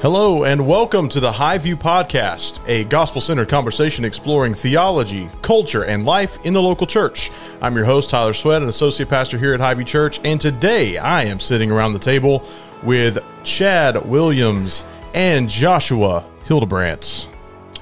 Hello, 0.00 0.44
and 0.44 0.64
welcome 0.64 1.08
to 1.08 1.18
the 1.18 1.32
High 1.32 1.58
View 1.58 1.76
Podcast, 1.76 2.60
a 2.68 2.84
gospel 2.84 3.20
centered 3.20 3.48
conversation 3.48 4.04
exploring 4.04 4.54
theology, 4.54 5.28
culture, 5.42 5.84
and 5.84 6.04
life 6.04 6.38
in 6.44 6.52
the 6.54 6.62
local 6.62 6.86
church. 6.86 7.32
I'm 7.60 7.74
your 7.74 7.84
host, 7.84 8.10
Tyler 8.10 8.32
Sweat, 8.32 8.62
an 8.62 8.68
associate 8.68 9.08
pastor 9.08 9.38
here 9.38 9.54
at 9.54 9.60
High 9.60 9.74
View 9.74 9.84
Church, 9.84 10.20
and 10.22 10.40
today 10.40 10.98
I 10.98 11.24
am 11.24 11.40
sitting 11.40 11.72
around 11.72 11.94
the 11.94 11.98
table 11.98 12.44
with 12.84 13.18
Chad 13.42 14.06
Williams 14.06 14.84
and 15.14 15.48
Joshua 15.50 16.24
Hildebrandt. 16.44 17.28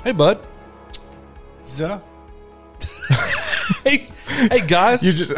Hey, 0.03 0.12
bud. 0.12 0.39
Zuh. 1.64 2.01
Hey, 3.83 4.09
hey, 4.27 4.67
guys. 4.67 5.04
You 5.04 5.12
just, 5.12 5.32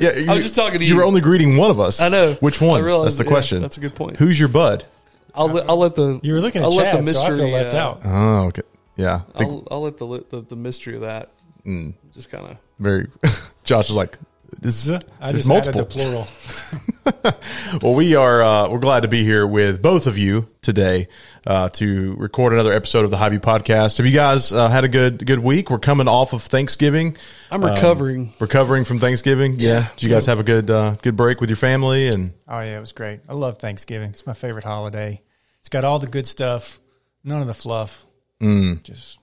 yeah, 0.00 0.12
you, 0.12 0.30
I 0.30 0.34
was 0.34 0.42
just 0.44 0.54
talking 0.54 0.78
to 0.80 0.84
You 0.84 0.94
you. 0.94 0.96
were 0.96 1.04
only 1.04 1.20
greeting 1.20 1.56
one 1.56 1.70
of 1.70 1.78
us. 1.80 2.00
I 2.00 2.08
know. 2.08 2.34
Which 2.34 2.60
one? 2.60 2.80
I 2.80 2.84
realized- 2.84 3.06
That's 3.06 3.16
the 3.18 3.24
yeah, 3.24 3.30
question. 3.30 3.62
that's 3.62 3.76
a 3.76 3.80
good 3.80 3.94
point. 3.94 4.16
Who's 4.16 4.38
your 4.38 4.48
bud? 4.48 4.84
I'll 5.34 5.48
let, 5.48 5.68
I'll 5.68 5.78
let 5.78 5.94
the 5.94 6.20
You 6.22 6.34
were 6.34 6.40
looking 6.40 6.62
at 6.62 6.64
I'll 6.66 6.74
let 6.74 6.92
Chad, 6.94 7.04
the 7.06 7.12
so 7.14 7.20
I 7.22 7.28
mystery, 7.30 7.46
feel 7.46 7.54
left 7.54 7.74
uh, 7.74 7.78
out. 7.78 8.00
Oh, 8.04 8.38
okay. 8.46 8.62
Yeah. 8.96 9.20
I'll, 9.36 9.66
I'll 9.70 9.82
let 9.82 9.96
the, 9.98 10.24
the 10.30 10.40
the 10.40 10.56
mystery 10.56 10.94
of 10.96 11.02
that 11.02 11.30
Mm. 11.66 11.92
just 12.14 12.30
kind 12.30 12.46
of. 12.46 12.56
very. 12.78 13.08
Josh 13.64 13.88
was 13.88 13.96
like, 13.96 14.18
this 14.60 14.86
Zuh. 14.88 15.02
I 15.20 15.32
There's 15.32 15.46
just 15.46 15.68
added 15.68 15.76
multiple. 15.76 15.84
the 15.84 16.04
plural. 16.04 16.28
Well, 17.82 17.94
we 17.94 18.14
are 18.14 18.42
uh, 18.42 18.68
we're 18.70 18.78
glad 18.78 19.00
to 19.00 19.08
be 19.08 19.22
here 19.24 19.46
with 19.46 19.80
both 19.82 20.06
of 20.06 20.16
you 20.18 20.48
today 20.62 21.08
uh, 21.46 21.68
to 21.70 22.14
record 22.14 22.52
another 22.52 22.72
episode 22.72 23.04
of 23.04 23.10
the 23.10 23.16
High 23.16 23.28
View 23.30 23.40
Podcast. 23.40 23.98
Have 23.98 24.06
you 24.06 24.12
guys 24.12 24.52
uh, 24.52 24.68
had 24.68 24.84
a 24.84 24.88
good 24.88 25.24
good 25.26 25.38
week? 25.40 25.70
We're 25.70 25.78
coming 25.78 26.08
off 26.08 26.32
of 26.32 26.42
Thanksgiving, 26.42 27.16
I'm 27.50 27.64
recovering. 27.64 28.32
recovering 28.40 28.84
from 28.84 28.98
Thanksgiving. 28.98 29.54
Yeah, 29.58 29.88
did 29.96 30.02
you 30.02 30.08
guys 30.08 30.26
have 30.26 30.38
a 30.40 30.42
good 30.42 30.70
uh, 30.70 30.96
good 31.02 31.16
break 31.16 31.40
with 31.40 31.50
your 31.50 31.56
family? 31.56 32.08
And 32.08 32.32
Oh 32.46 32.60
yeah, 32.60 32.76
it 32.76 32.80
was 32.80 32.92
great. 32.92 33.20
I 33.28 33.34
love 33.34 33.58
Thanksgiving. 33.58 34.10
It's 34.10 34.26
my 34.26 34.34
favorite 34.34 34.64
holiday. 34.64 35.22
It's 35.60 35.68
got 35.68 35.84
all 35.84 35.98
the 35.98 36.06
good 36.06 36.26
stuff, 36.26 36.78
none 37.24 37.40
of 37.40 37.46
the 37.46 37.54
fluff. 37.54 38.06
Mm. 38.40 38.82
Just 38.82 39.20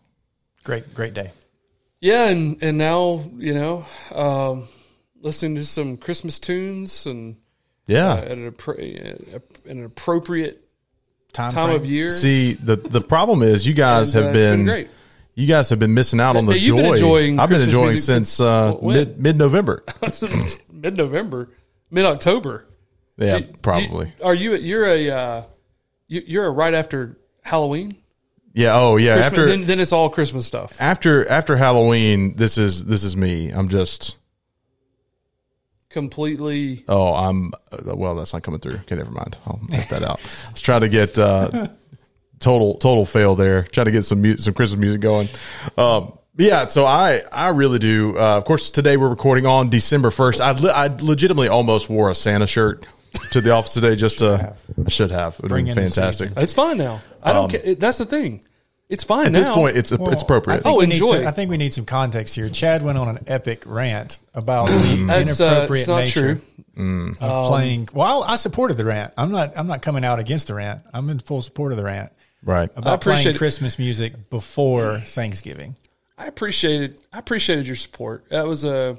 great, 0.63 0.93
great 0.93 1.13
day. 1.13 1.31
yeah, 2.01 2.29
and 2.29 2.61
and 2.61 2.77
now 2.77 3.23
you 3.37 3.53
know, 3.53 3.85
um, 4.13 4.67
listening 5.25 5.55
to 5.55 5.65
some 5.65 5.97
Christmas 5.97 6.39
tunes 6.39 7.05
and 7.07 7.35
yeah, 7.87 8.13
uh, 8.13 8.17
at 8.17 8.31
an, 8.31 8.51
appro- 8.51 9.35
uh, 9.35 9.39
an 9.69 9.83
appropriate 9.83 10.61
Time, 11.33 11.51
time 11.51 11.67
frame. 11.69 11.75
of 11.81 11.85
year. 11.85 12.09
see 12.09 12.53
the 12.53 12.77
the 12.77 13.01
problem 13.01 13.41
is 13.43 13.67
you 13.67 13.73
guys 13.73 14.15
And, 14.15 14.23
uh, 14.23 14.27
have 14.27 14.35
it's 14.37 14.45
been, 14.45 14.57
been 14.59 14.65
great. 14.65 14.89
you 15.33 15.47
guys 15.47 15.67
have 15.69 15.79
been 15.79 15.93
missing 15.93 16.21
out 16.21 16.37
on 16.37 16.45
the 16.45 16.57
joy. 16.59 16.81
been 17.31 17.39
I've 17.39 17.49
been 17.49 17.61
enjoying 17.61 17.97
since 17.97 18.39
uh, 18.39 18.77
mid 18.81 19.19
mid 19.19 19.37
November. 19.45 19.83
Mid 20.71 20.95
November, 20.95 21.49
mid 21.91 22.05
October. 22.05 22.65
Yeah, 23.17 23.39
probably. 23.61 24.13
are 24.23 24.33
you? 24.35 24.55
You're 24.55 24.85
a. 24.87 25.09
Uh, 25.09 25.43
you, 26.07 26.21
you're 26.25 26.45
a 26.45 26.51
right 26.51 26.73
after 26.73 27.17
Halloween. 27.41 27.95
Yeah. 28.53 28.77
Oh 28.79 28.95
yeah. 28.97 29.15
Christmas, 29.15 29.25
after 29.25 29.45
then, 29.47 29.65
then 29.65 29.79
it's 29.81 29.91
all 29.91 30.09
Christmas 30.09 30.45
stuff. 30.45 30.77
after 30.79 31.27
after 31.27 31.57
Halloween, 31.57 32.35
this 32.37 32.57
is 32.57 32.85
this 32.85 33.03
is 33.03 33.17
me. 33.17 33.49
I'm 33.51 33.67
just. 33.69 34.17
Completely. 35.95 36.83
Oh, 36.89 37.13
I'm 37.13 37.53
uh, 37.71 37.95
well. 37.95 38.15
That's 38.15 38.33
not 38.33 38.43
coming 38.43 38.59
through. 38.59 38.79
Okay, 38.79 38.95
never 38.95 39.11
mind. 39.11 39.37
I'll 39.47 39.61
edit 39.71 39.87
that 39.91 40.03
out. 40.03 40.19
I 40.45 40.51
was 40.51 40.59
trying 40.59 40.81
to 40.81 40.89
get 40.89 41.17
uh, 41.17 41.69
total 42.39 42.73
total 42.79 43.05
fail 43.05 43.35
there. 43.35 43.63
Trying 43.63 43.85
to 43.85 43.93
get 43.93 44.03
some 44.03 44.21
mu- 44.21 44.35
some 44.35 44.53
Christmas 44.53 44.77
music 44.77 44.99
going. 44.99 45.29
Um, 45.77 46.17
yeah, 46.35 46.67
so 46.67 46.85
I 46.85 47.21
I 47.31 47.51
really 47.51 47.79
do. 47.79 48.17
Uh, 48.17 48.35
of 48.35 48.43
course, 48.43 48.71
today 48.71 48.97
we're 48.97 49.07
recording 49.07 49.45
on 49.45 49.69
December 49.69 50.11
first. 50.11 50.41
I 50.41 50.51
le- 50.51 50.69
I 50.69 50.87
legitimately 50.87 51.47
almost 51.47 51.89
wore 51.89 52.09
a 52.09 52.15
Santa 52.15 52.45
shirt 52.45 52.85
to 53.31 53.39
the 53.39 53.51
office 53.51 53.73
today. 53.73 53.95
Just 53.95 54.19
to 54.19 54.53
I 54.85 54.89
should 54.89 55.11
have. 55.11 55.35
It 55.35 55.43
would 55.43 55.47
Bring 55.47 55.65
been 55.67 55.75
fantastic. 55.75 56.31
It's 56.35 56.53
fine 56.53 56.77
now. 56.77 57.01
I 57.23 57.31
don't 57.31 57.51
care. 57.51 57.75
That's 57.75 57.99
the 57.99 58.05
thing. 58.05 58.43
It's 58.87 59.03
fine 59.03 59.25
At 59.27 59.31
now. 59.31 59.39
this 59.39 59.49
point, 59.49 59.77
it's 59.77 59.91
Well, 59.91 60.09
it's 60.11 60.21
appropriate. 60.21 60.57
I 60.57 60.59
think 60.59 60.75
Oh, 60.75 60.79
we 60.79 60.85
need 60.85 60.95
enjoy. 60.97 61.17
some- 61.19 61.27
I 61.27 61.31
think 61.31 61.49
we 61.49 61.57
need 61.57 61.73
some 61.73 61.85
context 61.85 62.35
here. 62.35 62.49
Chad 62.49 62.83
went 62.83 62.97
on 62.99 63.07
an 63.09 63.23
epic 63.27 63.63
rant 63.65 64.19
about 64.35 64.67
the 64.69 65.05
That's, 65.07 65.39
uh, 65.41 65.45
inappropriate 65.45 65.79
it's 65.81 65.87
not 65.87 65.97
nature 66.03 66.35
true. 66.75 67.15
of 67.19 67.47
playing. 67.47 67.89
Well, 67.93 68.23
I 68.23 68.35
supported 68.35 68.77
the 68.77 68.85
rant. 68.85 69.13
I'm 69.17 69.31
not. 69.31 69.57
I'm 69.57 69.67
not 69.67 69.81
coming 69.81 70.05
out 70.05 70.19
against 70.19 70.47
the 70.47 70.53
rant. 70.53 70.81
I'm 70.93 71.09
in 71.09 71.17
full 71.19 71.41
support 71.41 71.71
of 71.71 71.77
the 71.77 71.83
rant 71.83 72.11
right. 72.43 72.69
about 72.75 72.95
appreciate 72.95 73.23
playing 73.23 73.35
it. 73.35 73.37
Christmas 73.39 73.79
music 73.79 74.29
before 74.29 74.99
Thanksgiving. 74.99 75.75
I 76.17 76.27
appreciated. 76.27 77.01
I 77.11 77.17
appreciated 77.19 77.65
your 77.65 77.75
support. 77.77 78.29
That 78.29 78.45
was 78.45 78.63
a. 78.65 78.97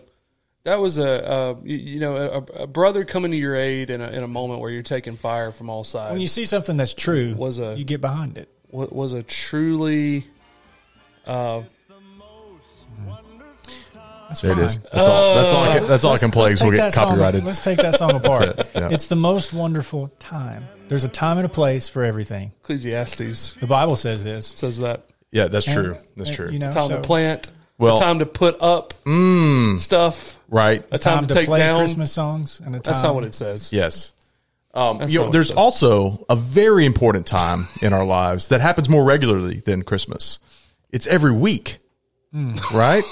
That 0.65 0.81
was 0.81 0.99
a, 0.99 1.31
uh, 1.31 1.55
you, 1.63 1.77
you 1.77 2.01
know, 2.01 2.17
a, 2.17 2.63
a 2.63 2.67
brother 2.67 3.05
coming 3.05 3.31
to 3.31 3.37
your 3.37 3.55
aid 3.55 3.89
in 3.89 4.01
a, 4.01 4.09
in 4.09 4.25
a 4.25 4.27
moment 4.27 4.61
where 4.61 4.69
you're 4.69 4.83
taking 4.83 5.17
fire 5.17 5.53
from 5.53 5.71
all 5.71 5.85
sides. 5.85 6.11
When 6.11 6.21
you 6.21 6.27
see 6.27 6.45
something 6.45 6.77
that's 6.77 6.93
true, 6.93 7.37
Was 7.39 7.61
a- 7.61 7.77
you 7.79 7.85
get 7.85 8.01
behind 8.01 8.37
it. 8.37 8.49
Wa- 8.71 8.87
was 8.91 9.13
a 9.13 9.23
truly. 9.23 10.27
Uh, 11.27 11.63
That's 14.29 14.41
fine. 14.41 14.59
is. 14.59 14.79
That's 14.79 15.07
all. 15.07 15.35
That's 15.37 15.53
all. 15.53 15.65
I 15.65 15.79
can, 15.79 15.87
that's 15.89 16.05
all 16.05 16.13
I 16.15 16.19
can 16.19 16.31
play. 16.31 16.51
Let's 16.51 16.63
we'll 16.63 16.71
get 16.73 16.79
that 16.79 16.93
song- 16.95 17.09
copyrighted. 17.11 17.45
let's 17.45 17.61
take 17.61 17.77
that 17.79 17.95
song 17.95 18.11
apart. 18.17 18.59
it, 18.59 18.69
yeah. 18.75 18.89
It's 18.91 19.07
the 19.07 19.17
most 19.17 19.53
wonderful 19.53 20.09
time. 20.19 20.67
There's 20.89 21.05
a 21.05 21.09
time 21.09 21.39
and 21.39 21.47
a 21.47 21.49
place 21.49 21.89
for 21.89 22.05
everything. 22.05 22.53
Ecclesiastes 22.63 23.55
The 23.57 23.67
Bible 23.67 23.97
says 23.97 24.23
this. 24.25 24.47
says 24.49 24.79
that 24.79 25.07
Yeah, 25.33 25.49
that's 25.49 25.67
true. 25.73 25.97
That's 26.17 26.31
and, 26.31 26.37
true. 26.37 26.51
You 26.51 26.59
know, 26.61 26.71
time 26.73 26.89
so 26.89 26.97
to 26.97 27.03
plant, 27.03 27.49
Well- 27.79 27.97
a 27.97 28.01
time 28.01 28.19
to 28.21 28.27
put 28.27 28.61
up 28.63 28.95
stuff, 29.79 30.41
right. 30.49 30.85
a 30.91 30.99
time, 30.99 31.15
time 31.19 31.27
to, 31.27 31.35
to 31.35 31.35
take 31.41 31.47
play 31.47 31.59
down. 31.61 31.79
Christmas 31.79 32.13
songs 32.13 32.61
and 32.61 32.75
a 32.75 32.79
time. 32.81 32.93
That's 32.93 33.03
not 33.03 33.15
what 33.15 33.25
it 33.25 33.35
says. 33.35 33.73
Yes. 33.73 34.13
Um, 34.77 35.01
you 35.09 35.21
know, 35.21 35.31
there's 35.31 35.51
also 35.51 36.25
a 36.29 36.37
very 36.37 36.85
important 36.85 37.27
time 37.27 37.67
in 37.81 37.93
our 37.93 38.05
lives 38.05 38.51
that 38.51 38.61
happens 38.61 38.89
more 38.89 39.03
regularly 39.05 39.61
than 39.61 39.83
Christmas. 39.83 40.39
It's 40.91 41.07
every 41.07 41.33
week, 41.33 41.79
Hmm. 42.33 42.55
right? 42.75 43.03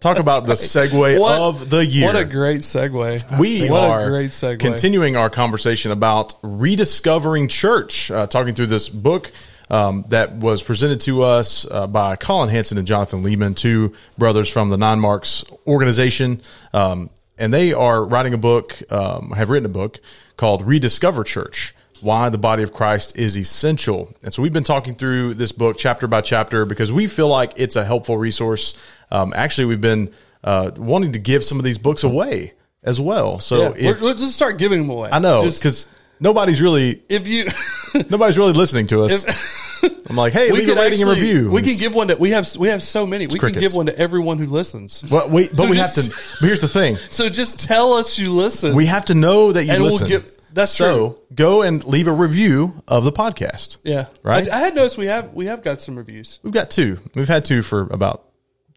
Talk 0.00 0.18
about 0.18 0.46
the 0.46 0.54
segue 0.54 1.18
What- 1.20 1.38
of 1.40 1.70
the 1.70 1.84
year. 1.84 2.06
What 2.06 2.16
a 2.16 2.24
great 2.24 2.62
segue. 2.62 3.38
we 3.38 3.68
What 3.68 3.82
a 3.82 3.86
are 3.86 4.08
great 4.10 4.30
segue. 4.32 4.58
continuing 4.58 5.16
our 5.16 5.30
conversation 5.30 5.92
about 5.92 6.34
rediscovering 6.42 7.46
church, 7.48 8.10
uh, 8.10 8.26
talking 8.26 8.54
through 8.54 8.66
this 8.66 8.88
book 8.88 9.30
um, 9.70 10.04
that 10.08 10.34
was 10.36 10.62
presented 10.62 11.00
to 11.02 11.22
us 11.22 11.66
uh, 11.70 11.86
by 11.86 12.16
Collin 12.16 12.48
Hansen 12.50 12.76
and 12.78 12.86
Jonathan 12.86 13.22
Leeman, 13.22 13.54
two 13.54 13.92
brothers 14.18 14.48
from 14.50 14.68
the 14.70 14.76
Nine 14.76 14.98
Marks 15.00 15.44
organization. 15.66 16.42
Um, 16.74 17.08
and 17.42 17.52
they 17.52 17.72
are 17.72 18.04
writing 18.04 18.34
a 18.34 18.38
book, 18.38 18.80
um, 18.92 19.32
have 19.32 19.50
written 19.50 19.66
a 19.66 19.72
book 19.72 19.98
called 20.36 20.64
Rediscover 20.64 21.24
Church 21.24 21.74
why 22.00 22.28
the 22.28 22.38
body 22.38 22.62
of 22.64 22.72
Christ 22.72 23.16
is 23.16 23.36
essential. 23.36 24.12
And 24.22 24.34
so 24.34 24.42
we've 24.42 24.52
been 24.52 24.64
talking 24.64 24.96
through 24.96 25.34
this 25.34 25.52
book 25.52 25.76
chapter 25.78 26.08
by 26.08 26.20
chapter 26.20 26.64
because 26.64 26.92
we 26.92 27.06
feel 27.06 27.28
like 27.28 27.52
it's 27.56 27.76
a 27.76 27.84
helpful 27.84 28.18
resource. 28.18 28.76
Um, 29.10 29.32
actually, 29.36 29.66
we've 29.66 29.80
been 29.80 30.12
uh, 30.42 30.72
wanting 30.76 31.12
to 31.12 31.20
give 31.20 31.44
some 31.44 31.58
of 31.58 31.64
these 31.64 31.78
books 31.78 32.02
away 32.02 32.54
as 32.82 33.00
well. 33.00 33.38
So 33.38 33.74
Yeah, 33.74 33.90
if, 33.90 34.02
let's 34.02 34.20
just 34.20 34.34
start 34.34 34.58
giving 34.58 34.82
them 34.82 34.90
away. 34.90 35.10
I 35.12 35.20
know 35.20 35.42
Just- 35.42 35.60
because 35.60 35.88
nobody's 36.22 36.60
really 36.62 37.02
if 37.08 37.26
you, 37.28 37.48
nobody's 38.10 38.38
really 38.38 38.52
listening 38.54 38.86
to 38.88 39.02
us. 39.02 39.60
I'm 40.08 40.14
like, 40.16 40.32
hey, 40.32 40.50
leave 40.52 40.62
a 40.68 40.74
can 40.74 40.78
rating 40.78 41.02
and 41.02 41.10
review. 41.10 41.50
We 41.50 41.60
can 41.62 41.76
give 41.76 41.94
one 41.94 42.08
to 42.08 42.14
we 42.16 42.30
have 42.30 42.48
we 42.56 42.68
have 42.68 42.82
so 42.82 43.04
many. 43.06 43.26
We 43.26 43.38
can 43.38 43.52
give 43.52 43.74
one 43.74 43.86
to 43.86 43.98
everyone 43.98 44.38
who 44.38 44.46
listens. 44.46 45.04
Well, 45.10 45.28
we, 45.28 45.48
but 45.48 45.56
So 45.56 45.68
we 45.68 45.76
just- 45.76 45.96
have 45.96 46.04
to. 46.04 46.38
But 46.40 46.46
here's 46.46 46.60
the 46.60 46.68
thing: 46.68 46.96
So 47.10 47.28
just 47.28 47.60
tell 47.60 47.94
us 47.94 48.18
you 48.18 48.30
listen. 48.30 48.74
we 48.76 48.86
have 48.86 49.06
to 49.06 49.14
know 49.14 49.50
that 49.52 49.64
you 49.64 49.72
And 49.72 49.82
we'll 49.82 49.92
listen. 49.92 50.08
give- 50.08 50.30
that's 50.54 50.70
so 50.70 51.08
true. 51.08 51.18
go 51.34 51.62
and 51.62 51.82
leave 51.84 52.06
a 52.08 52.12
review 52.12 52.82
of 52.86 53.04
the 53.04 53.12
podcast. 53.12 53.78
yeah, 53.84 54.06
Right? 54.22 54.46
I, 54.50 54.56
I 54.56 54.58
had 54.60 54.74
noticed 54.74 54.98
we 54.98 55.06
have 55.06 55.32
we 55.32 55.46
have 55.46 55.62
got 55.62 55.80
some 55.80 55.96
reviews. 55.96 56.38
We've 56.42 56.52
got 56.52 56.70
two. 56.70 56.98
We've 57.14 57.26
had 57.26 57.44
two 57.46 57.62
for 57.62 57.82
about 57.90 58.28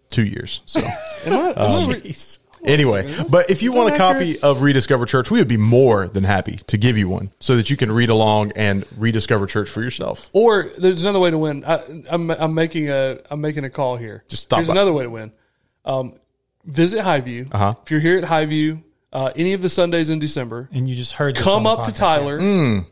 two 0.10 0.24
years. 0.26 0.62
So. 0.66 0.80
Am 0.80 1.34
I, 1.34 1.36
am 1.50 1.54
I 1.58 1.66
Um, 1.66 1.90
re- 1.90 1.96
Jeez. 2.02 2.40
Anyway, 2.66 3.14
but 3.30 3.50
if 3.50 3.62
you 3.62 3.72
want 3.74 3.94
a 3.94 3.98
copy 3.98 4.40
of 4.40 4.62
Rediscover 4.62 5.06
Church, 5.06 5.30
we 5.32 5.40
would 5.40 5.48
be 5.48 5.58
more 5.58 6.08
than 6.08 6.24
happy 6.24 6.58
to 6.68 6.78
give 6.78 6.98
you 6.98 7.08
one 7.10 7.30
so 7.40 7.56
that 7.58 7.70
you 7.70 7.78
can 7.78 7.92
read 7.92 8.10
along 8.10 8.52
and 8.56 8.86
rediscover 8.98 9.46
church 9.46 9.70
for 9.70 9.82
yourself. 9.82 10.30
or 10.34 10.72
there's 10.78 11.02
another 11.02 11.20
way 11.20 11.32
to 11.32 11.38
win. 11.38 11.64
I, 11.66 11.84
I'm 12.10 12.30
I'm 12.32 12.54
making 12.54 12.90
a 12.90 13.20
I'm 13.30 13.42
making 13.42 13.64
a 13.66 13.70
call 13.70 13.98
here. 13.98 14.24
Just 14.28 14.44
stop 14.44 14.58
There's 14.58 14.68
by. 14.68 14.74
another 14.74 14.94
way 14.94 15.04
to 15.04 15.10
win. 15.10 15.32
Um, 15.86 16.14
visit 16.66 17.04
Highview. 17.04 17.50
Uh-huh. 17.54 17.76
If 17.84 17.92
you're 17.92 18.00
here 18.00 18.18
at 18.18 18.24
Highview, 18.24 18.82
uh, 19.14 19.32
any 19.36 19.54
of 19.54 19.62
the 19.62 19.70
Sundays 19.70 20.10
in 20.10 20.20
December, 20.20 20.68
And 20.74 20.88
you 20.88 20.96
just 20.96 21.14
heard 21.14 21.36
this 21.36 21.44
come 21.44 21.66
on 21.68 21.76
the 21.76 21.82
up 21.82 21.86
to 21.86 21.92
podcast. 21.92 21.98
Tyler 21.98 22.40
Mm. 22.40 22.86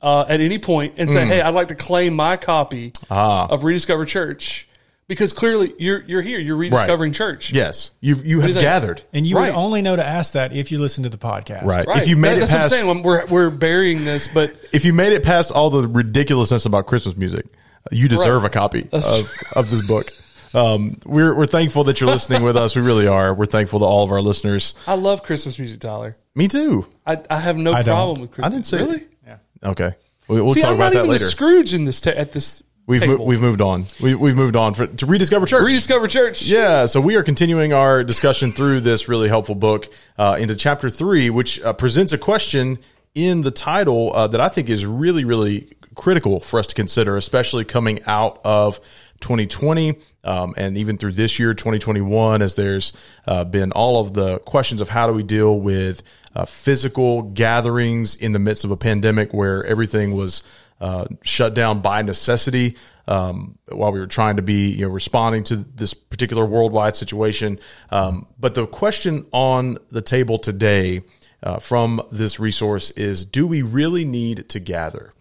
uh, 0.00 0.24
at 0.28 0.40
any 0.40 0.58
point 0.58 0.94
and 0.98 1.10
say, 1.10 1.26
"Hey, 1.26 1.40
I'd 1.40 1.54
like 1.54 1.68
to 1.68 1.74
claim 1.74 2.14
my 2.14 2.36
copy 2.36 2.92
Ah. 3.10 3.46
of 3.48 3.64
Rediscover 3.64 4.04
Church," 4.04 4.68
because 5.08 5.32
clearly 5.32 5.72
you're 5.78 6.02
you're 6.02 6.22
here, 6.22 6.38
you're 6.38 6.56
rediscovering 6.56 7.12
church. 7.12 7.52
Yes, 7.52 7.90
you 8.00 8.16
you 8.24 8.40
have 8.40 8.48
you 8.50 8.54
think? 8.54 8.64
gathered. 8.64 9.02
And 9.12 9.26
you 9.26 9.36
Right. 9.36 9.52
would 9.54 9.58
only 9.58 9.82
know 9.82 9.96
to 9.96 10.04
ask 10.04 10.32
that 10.32 10.52
if 10.54 10.70
you 10.72 10.78
listen 10.78 11.04
to 11.04 11.10
the 11.10 11.18
podcast. 11.18 11.62
Right. 11.64 11.86
Right. 11.86 12.02
If 12.02 12.08
you 12.08 12.16
made 12.16 12.30
That- 12.30 12.36
it 12.36 12.40
that's 12.40 12.50
past- 12.52 12.72
what 12.72 12.80
I'm 12.90 12.94
saying. 12.94 13.02
We're 13.02 13.26
we're 13.26 13.50
burying 13.50 14.04
this, 14.04 14.28
but 14.28 14.54
If 14.72 14.84
you 14.84 14.92
made 14.92 15.12
it 15.12 15.22
past 15.22 15.50
all 15.50 15.70
the 15.70 15.86
ridiculousness 15.86 16.66
about 16.66 16.86
Christmas 16.86 17.16
music, 17.16 17.46
you 17.92 18.08
deserve 18.08 18.42
Right. 18.42 18.50
a 18.50 18.52
copy 18.58 18.88
That's 18.90 19.18
of, 19.20 19.32
of 19.52 19.70
this 19.70 19.82
book. 19.82 20.10
Um, 20.54 20.98
we're 21.04 21.34
we're 21.34 21.46
thankful 21.46 21.84
that 21.84 22.00
you're 22.00 22.10
listening 22.10 22.42
with 22.42 22.56
us. 22.56 22.74
We 22.74 22.82
really 22.82 23.06
are. 23.06 23.34
We're 23.34 23.46
thankful 23.46 23.80
to 23.80 23.84
all 23.84 24.04
of 24.04 24.10
our 24.12 24.22
listeners. 24.22 24.74
I 24.86 24.94
love 24.94 25.22
Christmas 25.22 25.58
music, 25.58 25.80
Tyler. 25.80 26.16
Me 26.34 26.48
too. 26.48 26.86
I, 27.06 27.18
I 27.30 27.38
have 27.40 27.56
no 27.56 27.72
I 27.72 27.82
don't. 27.82 27.84
problem 27.94 28.20
with 28.22 28.30
Christmas. 28.30 28.46
I 28.46 28.54
didn't 28.54 28.66
say 28.66 28.76
really. 28.78 29.06
Yeah. 29.26 29.36
Okay. 29.64 29.94
We, 30.28 30.40
we'll 30.40 30.54
See, 30.54 30.60
talk 30.62 30.70
I'm 30.70 30.76
about 30.76 30.84
not 30.86 30.92
that 30.94 30.98
even 31.00 31.10
later. 31.10 31.24
the 31.24 31.30
Scrooge 31.30 31.74
in 31.74 31.84
this 31.84 32.00
ta- 32.00 32.10
at 32.10 32.32
this. 32.32 32.62
We've 32.86 33.04
mo- 33.06 33.16
we've 33.16 33.40
moved 33.40 33.60
on. 33.60 33.86
We, 34.00 34.14
we've 34.14 34.36
moved 34.36 34.54
on 34.54 34.74
for, 34.74 34.86
to 34.86 35.06
rediscover 35.06 35.46
church. 35.46 35.64
rediscover 35.64 36.06
church. 36.06 36.42
Yeah, 36.42 36.86
so 36.86 37.00
we 37.00 37.16
are 37.16 37.24
continuing 37.24 37.72
our 37.72 38.04
discussion 38.04 38.52
through 38.52 38.80
this 38.80 39.08
really 39.08 39.28
helpful 39.28 39.56
book 39.56 39.88
uh, 40.18 40.36
into 40.38 40.54
chapter 40.54 40.88
three, 40.88 41.28
which 41.28 41.60
uh, 41.62 41.72
presents 41.72 42.12
a 42.12 42.18
question 42.18 42.78
in 43.14 43.40
the 43.40 43.50
title 43.50 44.12
uh, 44.14 44.28
that 44.28 44.40
I 44.40 44.48
think 44.48 44.68
is 44.68 44.86
really, 44.86 45.24
really 45.24 45.68
critical 45.96 46.38
for 46.38 46.60
us 46.60 46.68
to 46.68 46.74
consider, 46.74 47.16
especially 47.16 47.64
coming 47.64 48.00
out 48.06 48.40
of 48.44 48.78
2020 49.20 49.98
um, 50.24 50.54
and 50.56 50.76
even 50.76 50.98
through 50.98 51.12
this 51.12 51.38
year, 51.38 51.54
2021, 51.54 52.42
as 52.42 52.54
there's 52.54 52.92
uh, 53.26 53.44
been 53.44 53.72
all 53.72 54.00
of 54.00 54.12
the 54.12 54.38
questions 54.40 54.80
of 54.80 54.88
how 54.88 55.06
do 55.06 55.12
we 55.12 55.22
deal 55.22 55.58
with 55.58 56.02
uh, 56.34 56.44
physical 56.44 57.22
gatherings 57.22 58.14
in 58.14 58.32
the 58.32 58.38
midst 58.38 58.64
of 58.64 58.70
a 58.70 58.76
pandemic 58.76 59.32
where 59.32 59.64
everything 59.64 60.14
was 60.14 60.42
uh, 60.80 61.06
shut 61.22 61.54
down 61.54 61.80
by 61.80 62.02
necessity 62.02 62.76
um, 63.08 63.58
while 63.68 63.92
we 63.92 64.00
were 64.00 64.06
trying 64.06 64.36
to 64.36 64.42
be 64.42 64.70
you 64.70 64.86
know 64.86 64.92
responding 64.92 65.42
to 65.44 65.56
this 65.56 65.94
particular 65.94 66.44
worldwide 66.44 66.96
situation. 66.96 67.58
Um, 67.90 68.26
but 68.38 68.54
the 68.54 68.66
question 68.66 69.26
on 69.32 69.78
the 69.88 70.02
table 70.02 70.38
today 70.38 71.02
uh, 71.42 71.58
from 71.58 72.02
this 72.10 72.40
resource 72.40 72.90
is: 72.92 73.24
Do 73.24 73.46
we 73.46 73.62
really 73.62 74.04
need 74.04 74.48
to 74.50 74.60
gather? 74.60 75.12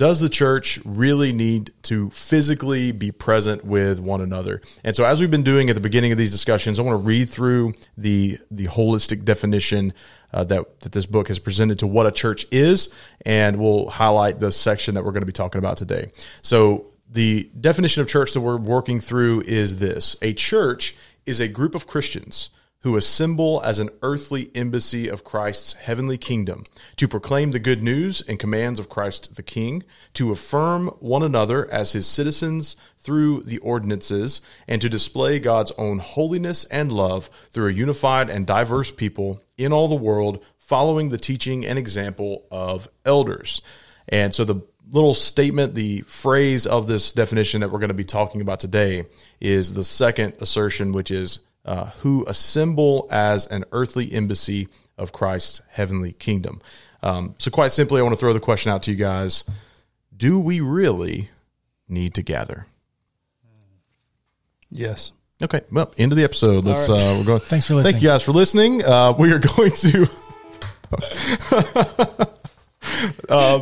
Does 0.00 0.18
the 0.18 0.30
church 0.30 0.80
really 0.86 1.30
need 1.30 1.74
to 1.82 2.08
physically 2.08 2.90
be 2.90 3.12
present 3.12 3.66
with 3.66 4.00
one 4.00 4.22
another? 4.22 4.62
And 4.82 4.96
so, 4.96 5.04
as 5.04 5.20
we've 5.20 5.30
been 5.30 5.42
doing 5.42 5.68
at 5.68 5.74
the 5.74 5.80
beginning 5.82 6.10
of 6.10 6.16
these 6.16 6.32
discussions, 6.32 6.78
I 6.78 6.82
want 6.82 6.98
to 6.98 7.06
read 7.06 7.28
through 7.28 7.74
the 7.98 8.38
the 8.50 8.66
holistic 8.66 9.24
definition 9.24 9.92
uh, 10.32 10.44
that 10.44 10.80
that 10.80 10.92
this 10.92 11.06
book 11.06 11.28
has 11.28 11.38
presented 11.38 11.78
to 11.80 11.86
what 11.86 12.06
a 12.06 12.12
church 12.12 12.46
is, 12.50 12.92
and 13.24 13.58
we'll 13.58 13.88
highlight 13.88 14.40
the 14.40 14.52
section 14.52 14.94
that 14.94 15.04
we're 15.04 15.12
going 15.12 15.22
to 15.22 15.26
be 15.26 15.32
talking 15.32 15.58
about 15.58 15.76
today. 15.76 16.10
So, 16.42 16.86
the 17.08 17.50
definition 17.60 18.02
of 18.02 18.08
church 18.08 18.32
that 18.34 18.40
we're 18.40 18.56
working 18.58 19.00
through 19.00 19.42
is 19.42 19.78
this: 19.78 20.16
a 20.22 20.32
church 20.32 20.96
is 21.26 21.40
a 21.40 21.48
group 21.48 21.74
of 21.74 21.86
Christians 21.86 22.50
who 22.82 22.96
assemble 22.96 23.60
as 23.62 23.78
an 23.78 23.90
earthly 24.02 24.50
embassy 24.54 25.06
of 25.06 25.24
Christ's 25.24 25.74
heavenly 25.74 26.16
kingdom 26.16 26.64
to 26.96 27.06
proclaim 27.06 27.50
the 27.50 27.58
good 27.58 27.82
news 27.82 28.22
and 28.22 28.38
commands 28.38 28.80
of 28.80 28.88
Christ 28.88 29.36
the 29.36 29.42
King, 29.42 29.84
to 30.14 30.32
affirm 30.32 30.88
one 30.98 31.22
another 31.22 31.70
as 31.70 31.92
his 31.92 32.06
citizens 32.06 32.76
through 32.98 33.42
the 33.42 33.58
ordinances, 33.58 34.40
and 34.66 34.80
to 34.80 34.88
display 34.88 35.38
God's 35.38 35.72
own 35.72 35.98
holiness 35.98 36.64
and 36.64 36.90
love 36.90 37.28
through 37.50 37.68
a 37.68 37.72
unified 37.72 38.30
and 38.30 38.46
diverse 38.46 38.90
people 38.90 39.42
in 39.58 39.72
all 39.72 39.88
the 39.88 39.94
world, 39.94 40.42
following 40.56 41.10
the 41.10 41.18
teaching 41.18 41.66
and 41.66 41.78
example 41.78 42.46
of 42.50 42.88
elders. 43.04 43.60
And 44.08 44.34
so 44.34 44.44
the 44.44 44.62
little 44.90 45.14
statement, 45.14 45.74
the 45.74 46.00
phrase 46.02 46.66
of 46.66 46.86
this 46.86 47.12
definition 47.12 47.60
that 47.60 47.70
we're 47.70 47.78
going 47.78 47.88
to 47.88 47.94
be 47.94 48.04
talking 48.04 48.40
about 48.40 48.60
today 48.60 49.04
is 49.40 49.74
the 49.74 49.84
second 49.84 50.34
assertion, 50.40 50.92
which 50.92 51.10
is 51.10 51.40
uh, 51.64 51.86
who 52.00 52.24
assemble 52.26 53.08
as 53.10 53.46
an 53.46 53.64
earthly 53.72 54.12
embassy 54.12 54.68
of 54.96 55.12
Christ's 55.12 55.62
heavenly 55.70 56.12
kingdom. 56.12 56.60
Um, 57.02 57.34
so, 57.38 57.50
quite 57.50 57.72
simply, 57.72 58.00
I 58.00 58.02
want 58.02 58.14
to 58.14 58.20
throw 58.20 58.32
the 58.32 58.40
question 58.40 58.70
out 58.72 58.82
to 58.84 58.90
you 58.90 58.96
guys 58.96 59.44
Do 60.14 60.38
we 60.38 60.60
really 60.60 61.30
need 61.88 62.14
to 62.14 62.22
gather? 62.22 62.66
Yes. 64.70 65.12
Okay, 65.42 65.62
well, 65.72 65.92
end 65.96 66.12
of 66.12 66.16
the 66.16 66.24
episode. 66.24 66.64
Let's. 66.64 66.88
All 66.88 66.96
right. 66.96 67.06
Uh, 67.06 67.18
we're 67.18 67.24
going. 67.24 67.40
Thanks 67.40 67.66
for 67.66 67.74
listening. 67.74 67.92
Thank 67.92 68.02
you 68.02 68.08
guys 68.10 68.22
for 68.22 68.32
listening. 68.32 68.84
Uh, 68.84 69.14
we 69.18 69.32
are 69.32 69.38
going 69.38 69.72
to. 69.72 70.10
uh, 73.28 73.60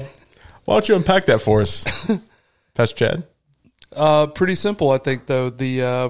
why 0.64 0.74
don't 0.74 0.88
you 0.88 0.96
unpack 0.96 1.26
that 1.26 1.40
for 1.40 1.60
us, 1.60 2.10
Pastor 2.74 2.96
Chad? 2.96 3.22
Uh, 3.94 4.26
pretty 4.26 4.56
simple, 4.56 4.90
I 4.90 4.98
think. 4.98 5.26
Though 5.26 5.50
the 5.50 5.82
uh, 5.82 6.08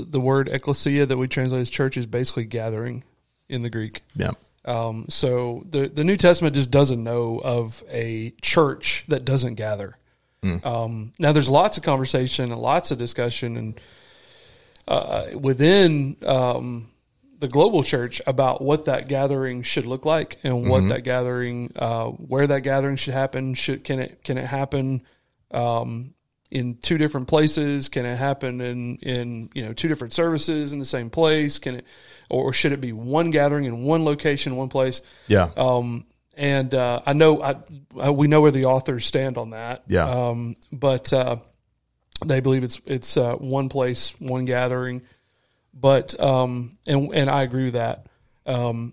the, 0.00 0.04
the 0.04 0.20
word 0.20 0.48
ecclesia 0.48 1.06
that 1.06 1.16
we 1.16 1.28
translate 1.28 1.62
as 1.62 1.70
church 1.70 1.96
is 1.96 2.06
basically 2.06 2.44
gathering 2.44 3.04
in 3.48 3.62
the 3.62 3.70
Greek. 3.70 4.02
Yeah. 4.14 4.32
Um, 4.64 5.06
so 5.08 5.64
the 5.70 5.88
the 5.88 6.02
New 6.02 6.16
Testament 6.16 6.54
just 6.54 6.70
doesn't 6.70 7.02
know 7.02 7.38
of 7.38 7.84
a 7.90 8.30
church 8.42 9.04
that 9.08 9.24
doesn't 9.24 9.54
gather. 9.54 9.96
Um, 10.64 11.12
now 11.18 11.32
there's 11.32 11.48
lots 11.48 11.76
of 11.76 11.82
conversation 11.82 12.52
and 12.52 12.60
lots 12.60 12.90
of 12.90 12.98
discussion 12.98 13.56
and 13.56 13.80
uh, 14.88 15.26
within 15.34 16.16
um, 16.26 16.88
the 17.38 17.48
global 17.48 17.82
church 17.82 18.20
about 18.26 18.62
what 18.62 18.86
that 18.86 19.08
gathering 19.08 19.62
should 19.62 19.86
look 19.86 20.04
like 20.04 20.38
and 20.42 20.68
what 20.68 20.88
that 20.88 21.02
gathering, 21.04 21.72
uh, 21.76 22.06
where 22.06 22.46
that 22.46 22.60
gathering 22.60 22.96
should 22.96 23.14
happen. 23.14 23.54
Should 23.54 23.84
can 23.84 23.98
it 23.98 24.22
can 24.24 24.38
it 24.38 24.46
happen 24.46 25.02
um, 25.50 26.14
in 26.50 26.76
two 26.76 26.98
different 26.98 27.28
places? 27.28 27.88
Can 27.88 28.06
it 28.06 28.16
happen 28.16 28.60
in 28.60 28.96
in 28.96 29.50
you 29.54 29.64
know 29.64 29.72
two 29.72 29.88
different 29.88 30.12
services 30.12 30.72
in 30.72 30.78
the 30.78 30.84
same 30.84 31.10
place? 31.10 31.58
Can 31.58 31.76
it 31.76 31.86
or 32.30 32.52
should 32.52 32.72
it 32.72 32.80
be 32.80 32.92
one 32.92 33.30
gathering 33.30 33.64
in 33.64 33.82
one 33.82 34.04
location, 34.04 34.56
one 34.56 34.68
place? 34.68 35.00
Yeah. 35.28 35.50
Um, 35.56 36.06
and 36.36 36.74
uh, 36.74 37.00
I 37.06 37.12
know 37.14 37.42
I, 37.42 37.56
I, 37.98 38.10
we 38.10 38.26
know 38.28 38.40
where 38.42 38.50
the 38.50 38.66
authors 38.66 39.06
stand 39.06 39.38
on 39.38 39.50
that. 39.50 39.84
Yeah. 39.88 40.08
Um, 40.08 40.56
but 40.72 41.12
uh, 41.12 41.36
they 42.24 42.40
believe 42.40 42.64
it's 42.64 42.80
it's 42.86 43.16
uh, 43.16 43.34
one 43.34 43.68
place, 43.68 44.10
one 44.20 44.44
gathering. 44.44 45.02
But 45.72 46.18
um, 46.20 46.78
and 46.86 47.14
and 47.14 47.30
I 47.30 47.42
agree 47.42 47.64
with 47.64 47.74
that. 47.74 48.06
Um, 48.46 48.92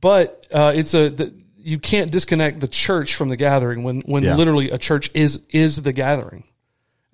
but 0.00 0.46
uh, 0.52 0.72
it's 0.74 0.94
a 0.94 1.08
the, 1.08 1.34
you 1.58 1.78
can't 1.78 2.10
disconnect 2.10 2.60
the 2.60 2.68
church 2.68 3.14
from 3.14 3.28
the 3.30 3.36
gathering 3.36 3.82
when 3.84 4.00
when 4.02 4.22
Yeah. 4.22 4.36
literally 4.36 4.70
a 4.70 4.78
church 4.78 5.10
is 5.14 5.40
is 5.50 5.82
the 5.82 5.92
gathering. 5.92 6.44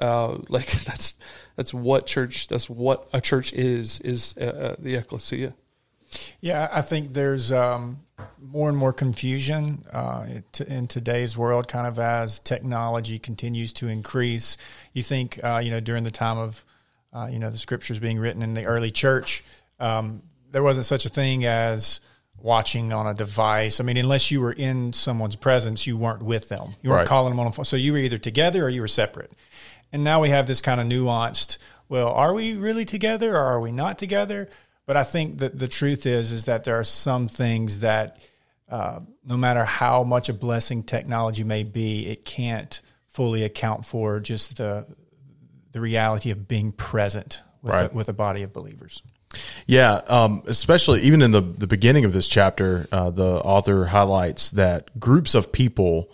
Uh, 0.00 0.38
like 0.48 0.66
that's 0.84 1.14
that's 1.56 1.74
what 1.74 2.06
church 2.06 2.48
that's 2.48 2.68
what 2.70 3.08
a 3.12 3.20
church 3.20 3.52
is 3.52 4.00
is 4.00 4.34
uh, 4.40 4.44
uh, 4.44 4.76
the 4.78 4.94
ecclesia. 4.94 5.54
Yeah, 6.40 6.68
I 6.72 6.82
think 6.82 7.12
there's 7.12 7.52
um, 7.52 8.00
more 8.42 8.68
and 8.68 8.76
more 8.76 8.92
confusion 8.92 9.84
uh, 9.92 10.26
in 10.66 10.88
today's 10.88 11.38
world, 11.38 11.68
kind 11.68 11.86
of 11.86 12.00
as 12.00 12.40
technology 12.40 13.20
continues 13.20 13.72
to 13.74 13.86
increase. 13.86 14.56
You 14.92 15.04
think, 15.04 15.38
uh, 15.44 15.60
you 15.62 15.70
know, 15.70 15.78
during 15.78 16.02
the 16.02 16.10
time 16.10 16.36
of, 16.36 16.64
uh, 17.12 17.28
you 17.30 17.38
know, 17.38 17.50
the 17.50 17.58
scriptures 17.58 18.00
being 18.00 18.18
written 18.18 18.42
in 18.42 18.54
the 18.54 18.64
early 18.64 18.90
church, 18.90 19.44
um, 19.78 20.20
there 20.50 20.64
wasn't 20.64 20.86
such 20.86 21.06
a 21.06 21.10
thing 21.10 21.44
as 21.44 22.00
watching 22.42 22.92
on 22.92 23.06
a 23.06 23.14
device. 23.14 23.78
I 23.78 23.84
mean, 23.84 23.96
unless 23.96 24.32
you 24.32 24.40
were 24.40 24.52
in 24.52 24.92
someone's 24.92 25.36
presence, 25.36 25.86
you 25.86 25.96
weren't 25.96 26.22
with 26.24 26.48
them. 26.48 26.74
You 26.82 26.90
weren't 26.90 27.00
Right. 27.00 27.06
calling 27.06 27.30
them 27.30 27.38
on 27.38 27.46
a 27.46 27.52
phone. 27.52 27.64
So 27.66 27.76
you 27.76 27.92
were 27.92 27.98
either 27.98 28.18
together 28.18 28.64
or 28.64 28.68
you 28.68 28.80
were 28.80 28.88
separate. 28.88 29.30
And 29.92 30.04
now 30.04 30.20
we 30.20 30.28
have 30.30 30.46
this 30.46 30.60
kind 30.60 30.80
of 30.80 30.86
nuanced, 30.86 31.58
well, 31.88 32.08
are 32.08 32.32
we 32.32 32.54
really 32.56 32.84
together 32.84 33.34
or 33.36 33.40
are 33.44 33.60
we 33.60 33.72
not 33.72 33.98
together? 33.98 34.48
But 34.86 34.96
I 34.96 35.04
think 35.04 35.38
that 35.38 35.58
the 35.58 35.68
truth 35.68 36.06
is 36.06 36.32
is 36.32 36.44
that 36.46 36.64
there 36.64 36.78
are 36.78 36.84
some 36.84 37.28
things 37.28 37.80
that 37.80 38.18
uh, 38.68 39.00
no 39.24 39.36
matter 39.36 39.64
how 39.64 40.04
much 40.04 40.28
a 40.28 40.32
blessing 40.32 40.82
technology 40.84 41.42
may 41.44 41.64
be, 41.64 42.06
it 42.06 42.24
can't 42.24 42.80
fully 43.08 43.42
account 43.42 43.84
for 43.84 44.20
just 44.20 44.56
the 44.56 44.86
the 45.72 45.80
reality 45.80 46.30
of 46.32 46.48
being 46.48 46.72
present 46.72 47.40
with, 47.62 47.74
Right. 47.74 47.90
a, 47.92 47.94
with 47.94 48.08
a 48.08 48.12
body 48.12 48.42
of 48.42 48.52
believers. 48.52 49.02
Yeah, 49.66 49.94
um, 50.08 50.42
especially 50.46 51.02
even 51.02 51.22
in 51.22 51.30
the 51.30 51.40
the 51.40 51.66
beginning 51.68 52.04
of 52.04 52.12
this 52.12 52.26
chapter, 52.26 52.88
uh, 52.90 53.10
the 53.10 53.40
author 53.40 53.84
highlights 53.84 54.50
that 54.52 54.98
groups 54.98 55.34
of 55.36 55.52
people 55.52 56.08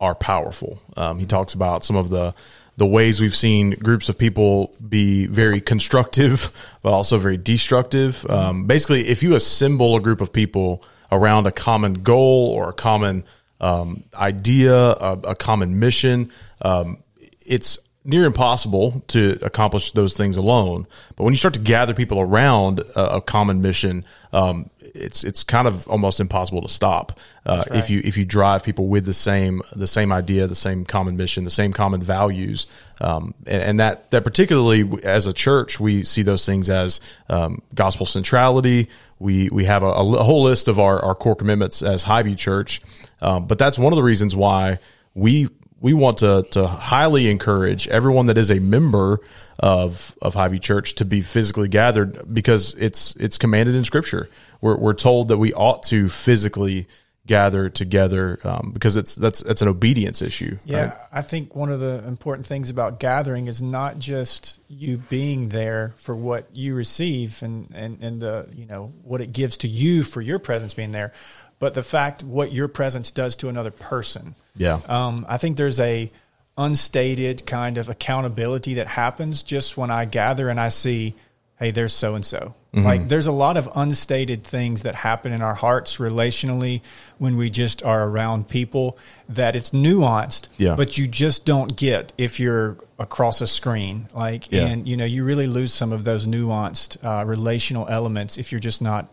are 0.00 0.14
powerful. 0.14 0.80
Um, 0.96 1.18
he 1.18 1.24
talks 1.26 1.54
about 1.54 1.84
some 1.84 1.96
of 1.96 2.10
the 2.10 2.34
the 2.78 2.86
ways 2.86 3.20
we've 3.20 3.34
seen 3.34 3.70
groups 3.70 4.08
of 4.08 4.16
people 4.16 4.72
be 4.88 5.26
very 5.26 5.60
constructive, 5.60 6.50
but 6.82 6.92
also 6.92 7.18
very 7.18 7.36
destructive. 7.36 8.24
Um, 8.30 8.66
basically, 8.66 9.08
if 9.08 9.22
you 9.22 9.34
assemble 9.34 9.96
a 9.96 10.00
group 10.00 10.20
of 10.20 10.32
people 10.32 10.82
around 11.10 11.46
a 11.46 11.52
common 11.52 11.94
goal 11.94 12.50
or 12.50 12.70
a 12.70 12.72
common 12.72 13.24
um, 13.60 14.04
idea, 14.14 14.74
a, 14.74 15.18
a 15.24 15.34
common 15.34 15.80
mission, 15.80 16.30
um, 16.62 17.02
it's 17.44 17.78
near 18.04 18.24
impossible 18.24 19.02
to 19.08 19.38
accomplish 19.42 19.92
those 19.92 20.16
things 20.16 20.36
alone. 20.36 20.86
But 21.16 21.24
when 21.24 21.32
you 21.32 21.38
start 21.38 21.54
to 21.54 21.60
gather 21.60 21.94
people 21.94 22.20
around 22.20 22.80
a, 22.94 23.16
a 23.16 23.20
common 23.20 23.60
mission, 23.60 24.04
um, 24.32 24.70
it's 24.80 25.24
it's 25.24 25.42
kind 25.42 25.68
of 25.68 25.86
almost 25.88 26.20
impossible 26.20 26.62
to 26.62 26.68
stop 26.68 27.18
uh, 27.44 27.64
if 27.72 27.90
you 27.90 28.00
if 28.04 28.16
you 28.16 28.24
drive 28.24 28.62
people 28.62 28.88
with 28.88 29.04
the 29.04 29.12
same 29.12 29.62
the 29.74 29.86
same 29.86 30.12
idea, 30.12 30.46
the 30.46 30.54
same 30.54 30.84
common 30.84 31.16
mission, 31.16 31.44
the 31.44 31.50
same 31.50 31.72
common 31.72 32.00
values, 32.00 32.66
um, 33.00 33.34
and, 33.46 33.62
and 33.62 33.80
that 33.80 34.10
that 34.10 34.24
particularly 34.24 34.88
as 35.04 35.26
a 35.26 35.32
church 35.32 35.80
we 35.80 36.02
see 36.02 36.22
those 36.22 36.44
things 36.46 36.68
as 36.68 37.00
um, 37.28 37.62
gospel 37.74 38.06
centrality. 38.06 38.88
We 39.18 39.48
we 39.50 39.64
have 39.64 39.82
a, 39.82 39.86
a 39.86 40.22
whole 40.24 40.44
list 40.44 40.68
of 40.68 40.78
our, 40.78 41.02
our 41.04 41.14
core 41.14 41.36
commitments 41.36 41.82
as 41.82 42.04
Highview 42.04 42.38
Church, 42.38 42.80
um, 43.20 43.46
but 43.46 43.58
that's 43.58 43.78
one 43.78 43.92
of 43.92 43.96
the 43.96 44.02
reasons 44.02 44.36
why 44.36 44.78
we 45.14 45.48
we 45.80 45.94
want 45.94 46.18
to 46.18 46.46
to 46.50 46.66
highly 46.66 47.30
encourage 47.30 47.88
everyone 47.88 48.26
that 48.26 48.38
is 48.38 48.50
a 48.50 48.58
member 48.58 49.20
of 49.58 50.14
of 50.22 50.34
Highview 50.34 50.60
Church 50.60 50.94
to 50.96 51.04
be 51.04 51.20
physically 51.20 51.68
gathered 51.68 52.32
because 52.32 52.74
it's 52.74 53.14
it's 53.16 53.38
commanded 53.38 53.74
in 53.74 53.84
Scripture. 53.84 54.28
We're 54.60 54.76
we're 54.76 54.94
told 54.94 55.28
that 55.28 55.38
we 55.38 55.52
ought 55.52 55.82
to 55.84 56.08
physically 56.08 56.86
gather 57.28 57.68
together 57.68 58.40
um, 58.42 58.70
because 58.72 58.96
it's 58.96 59.14
that's 59.14 59.40
that's 59.40 59.62
an 59.62 59.68
obedience 59.68 60.22
issue. 60.22 60.58
Yeah, 60.64 60.84
right? 60.84 60.98
I 61.12 61.22
think 61.22 61.54
one 61.54 61.70
of 61.70 61.78
the 61.78 62.02
important 62.08 62.46
things 62.46 62.70
about 62.70 62.98
gathering 62.98 63.46
is 63.46 63.62
not 63.62 64.00
just 64.00 64.58
you 64.66 64.96
being 64.96 65.50
there 65.50 65.94
for 65.98 66.16
what 66.16 66.48
you 66.56 66.74
receive 66.74 67.42
and, 67.42 67.70
and, 67.74 68.02
and 68.02 68.20
the 68.20 68.48
you 68.52 68.66
know 68.66 68.92
what 69.04 69.20
it 69.20 69.32
gives 69.32 69.58
to 69.58 69.68
you 69.68 70.02
for 70.02 70.20
your 70.20 70.40
presence 70.40 70.74
being 70.74 70.90
there, 70.90 71.12
but 71.58 71.74
the 71.74 71.82
fact 71.82 72.22
what 72.22 72.52
your 72.52 72.68
presence 72.68 73.10
does 73.10 73.36
to 73.36 73.48
another 73.48 73.70
person. 73.70 74.34
Yeah. 74.56 74.80
Um, 74.88 75.26
I 75.28 75.36
think 75.38 75.56
there's 75.56 75.80
a 75.80 76.10
unstated 76.56 77.46
kind 77.46 77.78
of 77.78 77.88
accountability 77.88 78.74
that 78.74 78.88
happens 78.88 79.42
just 79.42 79.76
when 79.76 79.90
I 79.90 80.04
gather 80.04 80.48
and 80.48 80.58
I 80.60 80.68
see, 80.70 81.14
hey, 81.58 81.70
there's 81.70 81.92
so 81.92 82.14
and 82.14 82.24
so. 82.24 82.54
Like 82.74 83.08
there's 83.08 83.26
a 83.26 83.32
lot 83.32 83.56
of 83.56 83.68
unstated 83.74 84.44
things 84.44 84.82
that 84.82 84.94
happen 84.94 85.32
in 85.32 85.42
our 85.42 85.54
hearts 85.54 85.96
relationally 85.96 86.82
when 87.16 87.36
we 87.36 87.50
just 87.50 87.82
are 87.82 88.06
around 88.06 88.46
people 88.46 88.96
that 89.28 89.56
it's 89.56 89.70
nuanced, 89.70 90.48
Yeah. 90.58 90.76
but 90.76 90.96
you 90.96 91.08
just 91.08 91.44
don't 91.44 91.76
get 91.76 92.12
if 92.16 92.38
you're 92.38 92.76
across 92.96 93.40
a 93.40 93.48
screen. 93.48 94.06
Like, 94.14 94.52
Yeah. 94.52 94.66
and 94.66 94.86
you 94.86 94.96
know, 94.96 95.06
you 95.06 95.24
really 95.24 95.48
lose 95.48 95.72
some 95.74 95.92
of 95.92 96.04
those 96.04 96.24
nuanced 96.26 96.98
uh, 97.04 97.24
relational 97.24 97.88
elements 97.88 98.38
if 98.38 98.52
you're 98.52 98.60
just 98.60 98.80
not 98.80 99.08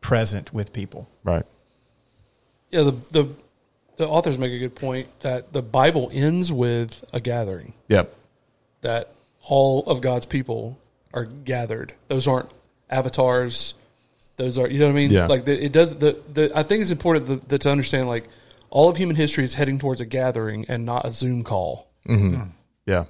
present 0.00 0.54
with 0.54 0.72
people. 0.72 1.06
Right. 1.22 1.44
Yeah, 2.70 2.82
the 2.82 2.96
the 3.10 3.28
the 3.96 4.08
authors 4.08 4.38
make 4.38 4.52
a 4.52 4.58
good 4.58 4.74
point 4.74 5.08
that 5.20 5.52
the 5.52 5.62
Bible 5.62 6.10
ends 6.12 6.52
with 6.52 7.04
a 7.12 7.20
gathering. 7.20 7.74
Yep. 7.88 8.14
That 8.82 9.12
all 9.42 9.84
of 9.86 10.00
God's 10.00 10.26
people 10.26 10.78
are 11.12 11.24
gathered. 11.24 11.92
Those 12.08 12.26
aren't 12.26 12.50
avatars. 12.88 13.74
Those 14.36 14.58
are 14.58 14.68
you 14.68 14.78
know 14.78 14.86
what 14.86 14.92
I 14.92 14.94
mean. 14.94 15.10
Yeah. 15.10 15.26
Like 15.26 15.44
the, 15.44 15.64
it 15.64 15.72
does. 15.72 15.96
The, 15.96 16.20
the 16.32 16.52
I 16.54 16.62
think 16.62 16.82
it's 16.82 16.90
important 16.90 17.26
to, 17.26 17.36
that 17.48 17.60
to 17.62 17.70
understand 17.70 18.08
like 18.08 18.28
all 18.70 18.88
of 18.88 18.96
human 18.96 19.16
history 19.16 19.44
is 19.44 19.54
heading 19.54 19.78
towards 19.78 20.00
a 20.00 20.06
gathering 20.06 20.64
and 20.68 20.84
not 20.84 21.04
a 21.04 21.12
Zoom 21.12 21.44
call. 21.44 21.88
Mm-hmm. 22.08 22.34
Hmm. 22.34 22.48
Yeah. 22.86 23.04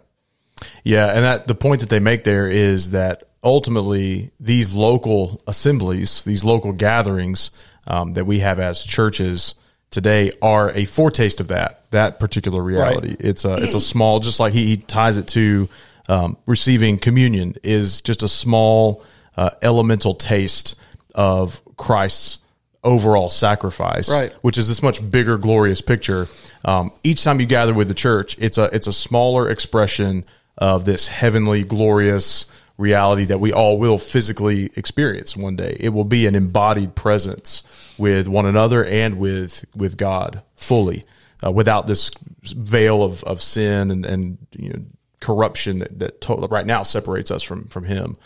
Yeah, 0.85 1.07
and 1.07 1.25
that 1.25 1.47
the 1.47 1.55
point 1.55 1.81
that 1.81 1.89
they 1.89 2.01
make 2.01 2.25
there 2.25 2.49
is 2.49 2.91
that 2.91 3.25
ultimately 3.43 4.31
these 4.39 4.75
local 4.75 5.43
assemblies, 5.47 6.25
these 6.25 6.45
local 6.45 6.73
gatherings 6.73 7.51
um, 7.91 8.15
that 8.15 8.25
we 8.25 8.39
have 8.39 8.59
as 8.61 8.85
churches 8.85 9.55
today 9.91 10.31
are 10.41 10.71
a 10.71 10.85
foretaste 10.85 11.41
of 11.41 11.49
that 11.49 11.85
that 11.91 12.21
particular 12.21 12.63
reality. 12.63 13.17
It's 13.19 13.45
a 13.45 13.55
it's 13.57 13.75
a 13.75 13.81
small, 13.81 14.21
just 14.21 14.39
like 14.41 14.53
he, 14.53 14.65
he 14.67 14.77
ties 14.77 15.19
it 15.19 15.27
to 15.29 15.69
um, 16.09 16.37
receiving 16.47 16.99
communion 16.99 17.55
is 17.63 18.01
just 18.01 18.23
a 18.23 18.29
small 18.29 19.05
uh, 19.37 19.51
elemental 19.63 20.15
taste 20.15 20.79
of 21.15 21.61
Christ's 21.77 22.39
overall 22.83 23.29
sacrifice, 23.29 24.09
Right. 24.09 24.33
which 24.43 24.57
is 24.57 24.67
this 24.69 24.83
much 24.83 25.09
bigger, 25.11 25.37
glorious 25.37 25.81
picture. 25.81 26.29
Um, 26.65 26.93
each 27.03 27.23
time 27.25 27.41
you 27.41 27.47
gather 27.47 27.75
with 27.75 27.89
the 27.89 27.95
church, 27.95 28.37
it's 28.39 28.59
a 28.59 28.65
it's 28.73 28.87
a 28.87 28.93
smaller 28.93 29.49
expression 29.51 30.25
of 30.59 30.85
this 30.85 31.09
heavenly, 31.09 31.65
glorious 31.65 32.47
reality 32.81 33.25
that 33.27 33.39
we 33.39 33.53
all 33.53 33.79
will 33.79 33.99
physically 33.99 34.71
experience 34.77 35.37
one 35.37 35.57
day. 35.57 35.77
It 35.79 35.91
will 35.91 36.05
be 36.05 36.27
an 36.27 36.35
embodied 36.35 36.95
presence 36.95 37.63
with 37.99 38.27
one 38.29 38.47
another 38.47 38.85
and 38.85 39.19
with 39.19 39.65
with 39.77 39.97
God 39.97 40.43
fully, 40.57 41.05
uh, 41.45 41.51
without 41.53 41.87
this 41.87 42.11
veil 42.43 43.03
of, 43.03 43.23
of 43.25 43.41
sin 43.41 43.91
and 43.91 44.05
and 44.07 44.39
you 44.57 44.71
know 44.71 44.83
corruption 45.21 45.81
that, 45.81 45.99
that 45.99 46.21
to- 46.23 46.35
right 46.51 46.67
now 46.67 46.83
separates 46.83 47.31
us 47.31 47.43
from 47.43 47.69
from 47.69 47.85
Him. 47.85 48.17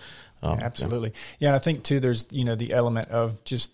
Um, 0.44 0.58
Absolutely. 0.61 1.12
Yeah. 1.38 1.49
and 1.49 1.56
I 1.56 1.58
think 1.58 1.82
too, 1.82 2.00
there's, 2.00 2.26
you 2.30 2.44
know, 2.44 2.54
the 2.54 2.73
element 2.73 3.08
of 3.08 3.42
just 3.44 3.73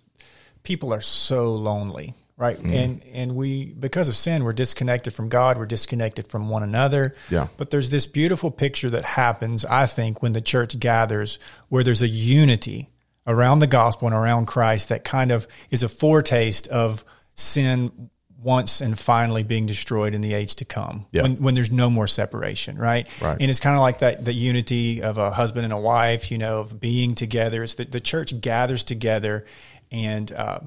people 0.62 0.94
are 0.94 1.00
so 1.00 1.52
lonely, 1.54 2.14
right? 2.40 2.56
Mm-hmm. 2.56 2.72
And, 2.72 3.02
and 3.12 3.34
we, 3.36 3.74
because 3.74 4.08
of 4.08 4.16
sin, 4.16 4.42
we're 4.44 4.54
disconnected 4.54 5.12
from 5.12 5.28
God. 5.28 5.58
We're 5.58 5.66
disconnected 5.66 6.26
from 6.26 6.48
one 6.48 6.62
another. 6.62 7.14
Yeah. 7.28 7.48
But 7.58 7.68
there's 7.70 7.90
this 7.90 8.06
beautiful 8.06 8.50
picture 8.50 8.88
that 8.90 9.04
happens, 9.04 9.66
I 9.66 9.84
think, 9.84 10.22
when 10.22 10.32
the 10.32 10.40
church 10.40 10.78
gathers 10.80 11.38
where 11.68 11.84
there's 11.84 12.00
a 12.00 12.08
unity 12.08 12.88
around 13.26 13.58
the 13.58 13.66
gospel 13.66 14.08
and 14.08 14.14
around 14.16 14.46
Christ 14.46 14.88
that 14.88 15.04
kind 15.04 15.30
of 15.30 15.46
is 15.68 15.82
a 15.82 15.88
foretaste 15.88 16.66
of 16.68 17.04
sin 17.34 18.08
once 18.42 18.80
and 18.80 18.98
finally 18.98 19.42
being 19.42 19.66
destroyed 19.66 20.14
in 20.14 20.22
the 20.22 20.32
age 20.32 20.54
to 20.56 20.64
come 20.64 21.04
Yeah. 21.12 21.22
when, 21.24 21.36
when 21.36 21.54
there's 21.54 21.70
no 21.70 21.90
more 21.90 22.06
separation 22.06 22.78
right 22.78 23.06
Right. 23.20 23.36
and 23.38 23.50
it's 23.50 23.60
kind 23.60 23.76
of 23.76 23.82
like 23.82 23.98
that 23.98 24.24
the 24.24 24.32
unity 24.32 25.02
of 25.02 25.18
a 25.18 25.30
husband 25.30 25.64
and 25.64 25.74
a 25.74 25.78
wife 25.78 26.30
you 26.30 26.38
know 26.38 26.60
of 26.60 26.80
being 26.80 27.14
together 27.14 27.62
it's 27.62 27.74
that 27.74 27.92
the 27.92 28.00
church 28.00 28.40
gathers 28.40 28.82
together 28.82 29.44
and 29.92 30.32
uh, 30.32 30.60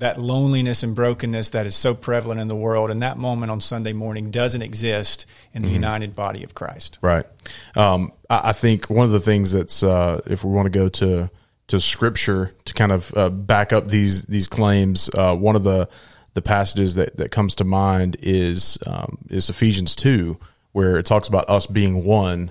that 0.00 0.20
loneliness 0.20 0.82
and 0.82 0.94
brokenness 0.94 1.50
that 1.50 1.66
is 1.66 1.76
so 1.76 1.94
prevalent 1.94 2.40
in 2.40 2.48
the 2.48 2.56
world 2.56 2.90
and 2.90 3.02
that 3.02 3.16
moment 3.16 3.50
on 3.50 3.60
sunday 3.60 3.92
morning 3.92 4.30
doesn't 4.30 4.62
exist 4.62 5.26
in 5.54 5.62
the 5.62 5.68
united 5.68 6.14
body 6.14 6.44
of 6.44 6.54
christ 6.54 6.98
Right. 7.02 7.26
Um, 7.76 8.12
I, 8.28 8.50
I 8.50 8.52
think 8.52 8.90
one 8.90 9.06
of 9.06 9.12
the 9.12 9.20
things 9.20 9.52
that's 9.52 9.82
uh, 9.82 10.20
if 10.26 10.44
we 10.44 10.50
want 10.50 10.66
to 10.66 10.70
go 10.70 10.88
to 10.88 11.30
to 11.68 11.80
scripture 11.80 12.54
to 12.64 12.74
kind 12.74 12.92
of 12.92 13.16
uh, 13.16 13.30
back 13.30 13.72
up 13.72 13.88
these 13.88 14.24
these 14.24 14.48
claims, 14.48 15.10
uh, 15.16 15.34
one 15.34 15.56
of 15.56 15.62
the 15.62 15.88
the 16.34 16.42
passages 16.42 16.94
that, 16.94 17.16
that 17.16 17.30
comes 17.30 17.56
to 17.56 17.64
mind 17.64 18.16
is 18.20 18.78
um, 18.86 19.18
is 19.28 19.50
Ephesians 19.50 19.96
two, 19.96 20.38
where 20.72 20.98
it 20.98 21.06
talks 21.06 21.28
about 21.28 21.48
us 21.48 21.66
being 21.66 22.04
one 22.04 22.50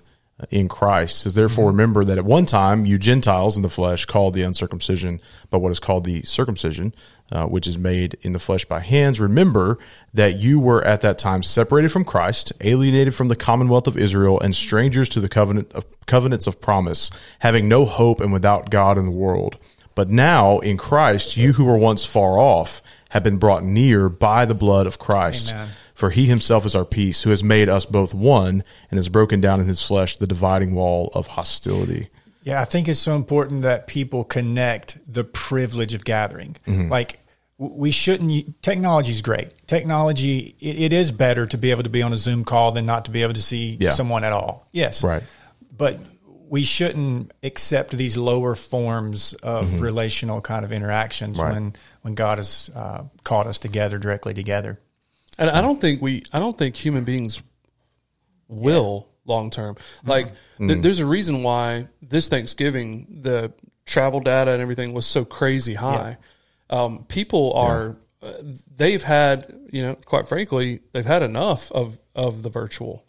in 0.50 0.68
Christ. 0.68 1.22
Says, 1.22 1.36
therefore, 1.36 1.68
remember 1.68 2.04
that 2.06 2.18
at 2.18 2.26
one 2.26 2.46
time 2.46 2.86
you 2.86 2.98
Gentiles 2.98 3.56
in 3.56 3.62
the 3.62 3.70
flesh 3.70 4.06
called 4.06 4.34
the 4.34 4.44
uncircumcision 4.44 5.20
by 5.50 5.58
what 5.58 5.72
is 5.72 5.80
called 5.80 6.06
the 6.06 6.22
circumcision, 6.24 6.94
uh, 7.32 7.46
which 7.46 7.68
is 7.68 7.78
made 7.78 8.18
in 8.22 8.34
the 8.34 8.40
flesh 8.40 8.66
by 8.66 8.80
hands. 8.80 9.20
Remember 9.20 9.78
that 10.14 10.40
you 10.40 10.60
were 10.60 10.84
at 10.84 11.02
that 11.02 11.18
time 11.18 11.44
separated 11.44 11.92
from 11.92 12.06
Christ, 12.06 12.54
alienated 12.62 13.16
from 13.16 13.28
the 13.28 13.36
commonwealth 13.36 13.88
of 13.88 13.98
Israel, 13.98 14.40
and 14.40 14.56
strangers 14.56 15.10
to 15.10 15.20
the 15.20 15.30
covenant 15.30 15.72
of 15.74 15.86
covenants 16.06 16.48
of 16.48 16.62
promise, 16.62 17.12
having 17.40 17.68
no 17.68 17.86
hope 17.86 18.22
and 18.22 18.34
without 18.34 18.70
God 18.70 18.98
in 18.98 19.06
the 19.06 19.12
world. 19.12 19.58
But 19.96 20.10
now 20.10 20.60
in 20.60 20.78
Christ, 20.78 21.36
you 21.36 21.54
who 21.54 21.66
were 21.66 21.78
once 21.78 22.06
far 22.06 22.40
off 22.40 22.82
have 23.10 23.24
been 23.24 23.38
brought 23.38 23.64
near 23.64 24.08
by 24.08 24.46
the 24.46 24.56
blood 24.56 24.88
of 24.88 24.98
Christ. 25.00 25.52
Amen. 25.52 25.70
For 26.00 26.12
he 26.12 26.28
himself 26.28 26.66
is 26.66 26.76
our 26.76 26.86
peace, 26.86 27.24
who 27.24 27.30
has 27.30 27.44
made 27.44 27.68
us 27.68 27.86
both 27.86 28.14
one 28.14 28.64
and 28.90 28.98
has 28.98 29.10
broken 29.10 29.42
down 29.42 29.60
in 29.60 29.68
his 29.68 29.86
flesh 29.86 30.16
the 30.16 30.26
dividing 30.26 30.74
wall 30.74 31.12
of 31.14 31.28
hostility. 31.28 32.08
Yeah, 32.44 32.62
I 32.62 32.66
think 32.66 32.88
it's 32.88 33.02
so 33.02 33.18
important 33.18 33.64
that 33.64 33.86
people 33.88 34.24
connect 34.24 35.14
the 35.14 35.26
privilege 35.26 35.94
of 35.94 36.06
gathering. 36.06 36.56
Mm-hmm. 36.66 36.88
Like 36.90 37.20
we 37.58 37.92
shouldn't. 37.92 38.62
Technology 38.64 39.12
is 39.12 39.22
great. 39.22 39.68
Technology. 39.68 40.56
It, 40.62 40.80
it 40.80 40.94
is 40.94 41.12
better 41.12 41.46
to 41.48 41.58
be 41.58 41.72
able 41.72 41.84
to 41.84 41.90
be 41.90 42.02
on 42.02 42.14
a 42.14 42.18
Zoom 42.18 42.46
call 42.46 42.72
than 42.72 42.86
not 42.86 43.04
to 43.06 43.12
be 43.12 43.22
able 43.24 43.34
to 43.34 43.42
see 43.42 43.76
Yeah. 43.78 43.90
someone 43.90 44.24
at 44.24 44.32
all. 44.32 44.70
Yes, 44.72 45.04
Right. 45.04 45.24
But 45.76 46.00
we 46.48 46.64
shouldn't 46.64 47.32
accept 47.44 47.92
these 47.92 48.16
lower 48.18 48.56
forms 48.56 49.34
of 49.44 49.82
relational 49.82 50.40
kind 50.42 50.64
of 50.64 50.72
interactions 50.72 51.34
Mm-hmm. 51.38 51.46
Right. 51.46 51.54
when 51.54 51.74
when 52.04 52.14
God 52.16 52.38
has 52.38 52.70
uh, 52.74 53.04
called 53.26 53.48
us 53.48 53.60
together 53.60 53.98
directly 53.98 54.34
together. 54.34 54.80
And 55.40 55.50
I 55.50 55.62
don't 55.62 55.80
think 55.80 56.02
we, 56.02 56.24
I 56.32 56.40
don't 56.40 56.58
think 56.58 56.76
human 56.76 57.04
beings 57.06 57.42
will 58.48 59.08
long 59.26 59.50
term. 59.50 59.78
Like, 60.06 60.34
th- 60.58 60.82
there's 60.82 61.00
a 61.00 61.06
reason 61.06 61.44
why 61.44 61.88
this 62.02 62.28
Thanksgiving 62.28 63.22
the 63.22 63.54
travel 63.86 64.20
data 64.20 64.52
and 64.52 64.62
everything 64.62 64.94
was 64.94 65.06
so 65.06 65.26
crazy 65.26 65.76
high. 65.76 66.18
Um, 66.70 67.06
people 67.06 67.54
are, 67.54 67.98
uh, 68.22 68.34
they've 68.76 69.02
had, 69.02 69.52
you 69.72 69.82
know, 69.82 69.96
quite 69.96 70.28
frankly, 70.28 70.82
they've 70.92 71.06
had 71.06 71.24
enough 71.24 71.72
of 71.72 71.98
of 72.14 72.44
the 72.44 72.50
virtual. 72.50 73.06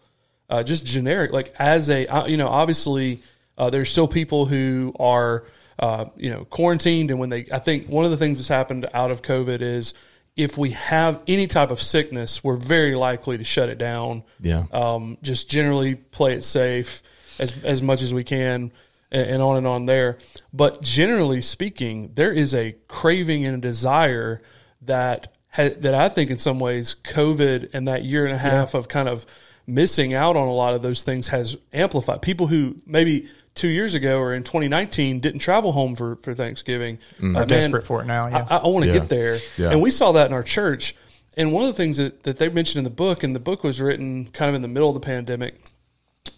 Uh, 0.49 0.63
just 0.63 0.87
generic, 0.87 1.33
like 1.33 1.55
as 1.59 1.91
a, 1.91 2.07
uh, 2.07 2.27
you 2.27 2.37
know, 2.37 2.49
obviously 2.49 3.21
uh, 3.59 3.71
there's 3.71 3.91
still 3.91 4.09
people 4.09 4.47
who 4.47 4.95
are, 4.99 5.45
uh, 5.79 6.07
you 6.17 6.31
know, 6.31 6.45
quarantined, 6.45 7.11
and 7.11 7.21
when 7.21 7.31
they, 7.31 7.45
I 7.53 7.59
think 7.59 7.89
one 7.89 8.05
of 8.05 8.11
the 8.11 8.17
things 8.17 8.39
that's 8.39 8.49
happened 8.49 8.87
out 8.95 9.11
of 9.11 9.23
COVID 9.23 9.61
is 9.63 9.95
if 10.37 10.57
we 10.57 10.71
have 10.71 11.23
any 11.27 11.47
type 11.47 11.71
of 11.71 11.81
sickness, 11.83 12.43
we're 12.43 12.57
very 12.57 12.95
likely 12.95 13.39
to 13.39 13.45
shut 13.45 13.69
it 13.69 13.79
down. 13.79 14.23
Yeah. 14.41 14.65
Um, 14.73 15.19
just 15.23 15.51
generally 15.51 15.95
play 15.95 16.35
it 16.35 16.45
safe 16.45 17.03
as 17.39 17.53
as 17.65 17.83
much 17.83 18.03
as 18.03 18.15
we 18.15 18.25
can, 18.25 18.73
and, 19.11 19.27
and 19.29 19.43
on 19.43 19.57
and 19.57 19.67
on 19.67 19.87
there. 19.87 20.19
But 20.53 20.83
generally 20.83 21.41
speaking, 21.41 22.13
there 22.15 22.33
is 22.33 22.55
a 22.55 22.77
craving 22.89 23.45
and 23.45 23.57
a 23.57 23.61
desire 23.61 24.43
that 24.83 25.33
ha- 25.53 25.75
that 25.79 25.95
I 25.95 26.09
think 26.09 26.31
in 26.31 26.39
some 26.39 26.59
ways 26.59 26.97
COVID 27.03 27.71
and 27.73 27.89
that 27.89 28.05
year 28.05 28.25
and 28.25 28.35
a 28.35 28.39
half 28.39 28.75
of 28.75 28.89
kind 28.89 29.09
of 29.09 29.27
missing 29.67 30.15
out 30.15 30.37
on 30.37 30.49
a 30.49 30.53
lot 30.53 30.75
of 30.75 30.83
those 30.83 31.03
things 31.03 31.29
has 31.29 31.57
amplified 31.73 32.23
people 32.23 32.47
who 32.49 32.77
maybe 32.87 33.29
two 33.55 33.69
years 33.69 33.95
ago 33.95 34.19
or 34.19 34.33
in 34.35 34.43
2019 34.45 35.21
didn't 35.21 35.41
travel 35.41 35.73
home 35.73 35.95
for, 35.95 36.17
for 36.23 36.35
Thanksgiving 36.35 36.99
Are 37.23 37.45
desperate 37.45 37.85
for 37.85 38.01
it 38.03 38.07
now. 38.07 38.29
Yeah. 38.29 38.47
I, 38.49 38.57
I 38.59 38.67
want 38.69 38.85
to 38.85 38.93
Yeah. 38.93 38.99
get 39.01 39.09
there. 39.09 39.39
Yeah. 39.59 39.71
And 39.71 39.81
we 39.83 39.91
saw 39.91 40.13
that 40.13 40.27
in 40.27 40.33
our 40.33 40.43
church. 40.43 40.95
And 41.37 41.53
one 41.53 41.65
of 41.65 41.69
the 41.69 41.75
things 41.77 41.97
that, 41.99 42.23
that 42.25 42.39
they 42.39 42.49
mentioned 42.49 42.79
in 42.79 42.85
the 42.85 42.91
book, 42.97 43.23
and 43.23 43.35
the 43.37 43.41
book 43.41 43.63
was 43.65 43.81
written 43.81 44.27
kind 44.27 44.49
of 44.49 44.55
in 44.55 44.63
the 44.63 44.69
middle 44.69 44.89
of 44.89 44.95
the 44.95 45.01
pandemic 45.01 45.61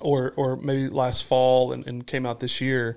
or, 0.00 0.33
or 0.37 0.57
maybe 0.57 0.88
last 0.88 1.25
fall 1.25 1.73
and, 1.73 1.87
and 1.87 2.07
came 2.07 2.26
out 2.26 2.38
this 2.40 2.61
year. 2.61 2.97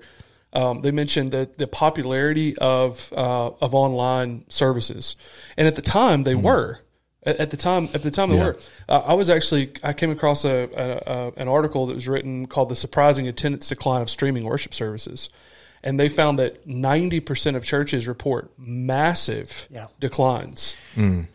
um, 0.52 0.82
they 0.82 0.90
mentioned 0.90 1.32
that 1.32 1.58
the 1.58 1.66
popularity 1.66 2.56
of 2.58 3.12
uh, 3.16 3.50
of 3.60 3.74
online 3.74 4.44
services, 4.48 5.14
and 5.58 5.66
at 5.68 5.74
the 5.74 5.82
time 5.82 6.22
they 6.22 6.34
were. 6.34 6.80
At, 7.26 7.36
at 7.36 7.50
the 7.50 7.56
time, 7.56 7.88
at 7.92 8.02
the 8.02 8.10
time 8.10 8.30
they 8.30 8.36
Yeah. 8.36 8.44
were. 8.44 8.56
Uh, 8.88 9.02
I 9.06 9.12
was 9.14 9.28
actually 9.28 9.72
I 9.82 9.92
came 9.92 10.10
across 10.10 10.44
a, 10.44 10.68
a, 10.74 11.12
a 11.12 11.32
an 11.42 11.48
article 11.48 11.86
that 11.86 11.94
was 11.94 12.06
written 12.08 12.46
called 12.46 12.68
"The 12.70 12.76
Surprising 12.76 13.26
Attendance 13.28 13.68
Decline 13.68 14.00
of 14.00 14.08
Streaming 14.08 14.44
Worship 14.44 14.72
Services," 14.72 15.28
and 15.82 15.98
they 15.98 16.08
found 16.08 16.38
that 16.38 16.66
ninety 16.66 17.20
percent 17.20 17.56
of 17.56 17.64
churches 17.64 18.06
report 18.08 18.50
massive 18.58 19.66
Yeah. 19.70 19.88
declines 20.00 20.76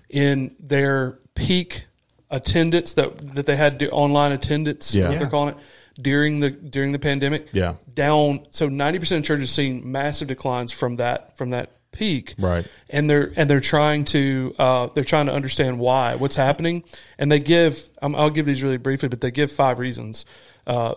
in 0.09 0.55
their 0.59 1.19
peak 1.35 1.85
attendance 2.29 2.93
that 2.93 3.35
that 3.35 3.45
they 3.45 3.55
had 3.57 3.83
online 3.91 4.31
attendance. 4.31 4.95
Yeah. 4.95 5.09
what 5.09 5.19
they're 5.19 5.27
calling 5.27 5.55
it 5.55 5.57
during 6.01 6.39
the 6.39 6.49
during 6.51 6.93
the 6.93 6.99
pandemic. 6.99 7.49
Yeah. 7.51 7.73
down. 7.93 8.45
So 8.51 8.69
ninety 8.69 8.97
percent 8.99 9.19
of 9.19 9.25
churches 9.25 9.51
seeing 9.51 9.91
massive 9.91 10.29
declines 10.29 10.71
from 10.71 10.95
that 10.97 11.37
from 11.37 11.49
that 11.49 11.71
peak. 11.91 12.35
Right. 12.37 12.65
and 12.89 13.09
they're 13.09 13.31
and 13.35 13.49
they're 13.49 13.59
trying 13.59 14.05
to 14.05 14.55
uh, 14.57 14.87
they're 14.93 15.03
trying 15.03 15.25
to 15.27 15.33
understand 15.33 15.79
why 15.79 16.15
what's 16.15 16.35
happening, 16.35 16.83
and 17.17 17.31
they 17.31 17.39
give 17.39 17.89
um, 18.01 18.15
I'll 18.15 18.29
give 18.29 18.45
these 18.45 18.63
really 18.63 18.77
briefly, 18.77 19.09
but 19.09 19.21
they 19.21 19.31
give 19.31 19.51
five 19.51 19.79
reasons. 19.79 20.25
Uh, 20.65 20.95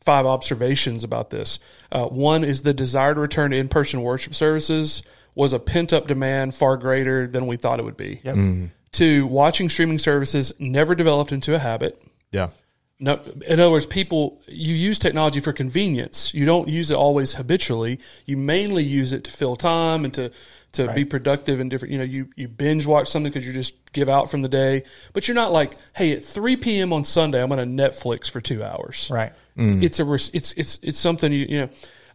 Five 0.00 0.24
observations 0.24 1.02
about 1.02 1.30
this. 1.30 1.58
Uh, 1.90 2.04
one 2.04 2.44
is 2.44 2.62
the 2.62 2.72
desire 2.72 3.12
to 3.12 3.18
return 3.18 3.50
to 3.50 3.56
in-person 3.56 4.02
worship 4.02 4.36
services 4.36 5.02
was 5.34 5.52
a 5.52 5.58
pent-up 5.58 6.06
demand 6.06 6.54
far 6.54 6.76
greater 6.76 7.26
than 7.26 7.48
we 7.48 7.56
thought 7.56 7.80
it 7.80 7.84
would 7.84 7.96
be. 7.96 8.20
Yep. 8.22 8.70
Two, 8.92 9.26
watching 9.26 9.68
streaming 9.68 9.98
services 9.98 10.52
never 10.60 10.94
developed 10.94 11.32
into 11.32 11.56
a 11.56 11.58
habit. 11.58 12.00
Yeah. 12.30 12.50
No, 12.98 13.20
in 13.46 13.60
other 13.60 13.70
words, 13.70 13.84
people 13.84 14.40
you 14.46 14.74
use 14.74 14.98
technology 14.98 15.40
for 15.40 15.52
convenience. 15.52 16.32
You 16.32 16.46
don't 16.46 16.66
use 16.68 16.90
it 16.90 16.96
always 16.96 17.34
habitually. 17.34 18.00
You 18.24 18.38
mainly 18.38 18.84
use 18.84 19.12
it 19.12 19.24
to 19.24 19.30
fill 19.30 19.54
time 19.56 20.04
and 20.04 20.14
to 20.14 20.30
to 20.72 20.92
be 20.92 21.04
productive 21.04 21.60
and 21.60 21.70
different. 21.70 21.92
You 21.92 21.98
know, 21.98 22.04
you 22.04 22.28
you 22.36 22.48
binge 22.48 22.86
watch 22.86 23.08
something 23.08 23.30
because 23.30 23.46
you 23.46 23.52
just 23.52 23.74
give 23.92 24.08
out 24.08 24.30
from 24.30 24.40
the 24.42 24.48
day, 24.48 24.82
but 25.12 25.28
you're 25.28 25.34
not 25.34 25.52
like, 25.52 25.76
hey, 25.94 26.12
at 26.16 26.24
three 26.24 26.56
p.m. 26.56 26.92
on 26.94 27.04
Sunday, 27.04 27.42
I'm 27.42 27.50
going 27.50 27.76
to 27.76 27.82
Netflix 27.84 28.30
for 28.30 28.40
two 28.40 28.64
hours. 28.64 29.10
Right. 29.10 29.32
It's 29.58 30.00
a 30.00 30.12
it's 30.14 30.52
it's 30.52 30.78
it's 30.82 30.98
something 30.98 31.32
you 31.32 31.46
you 31.48 31.60
know. 31.60 31.68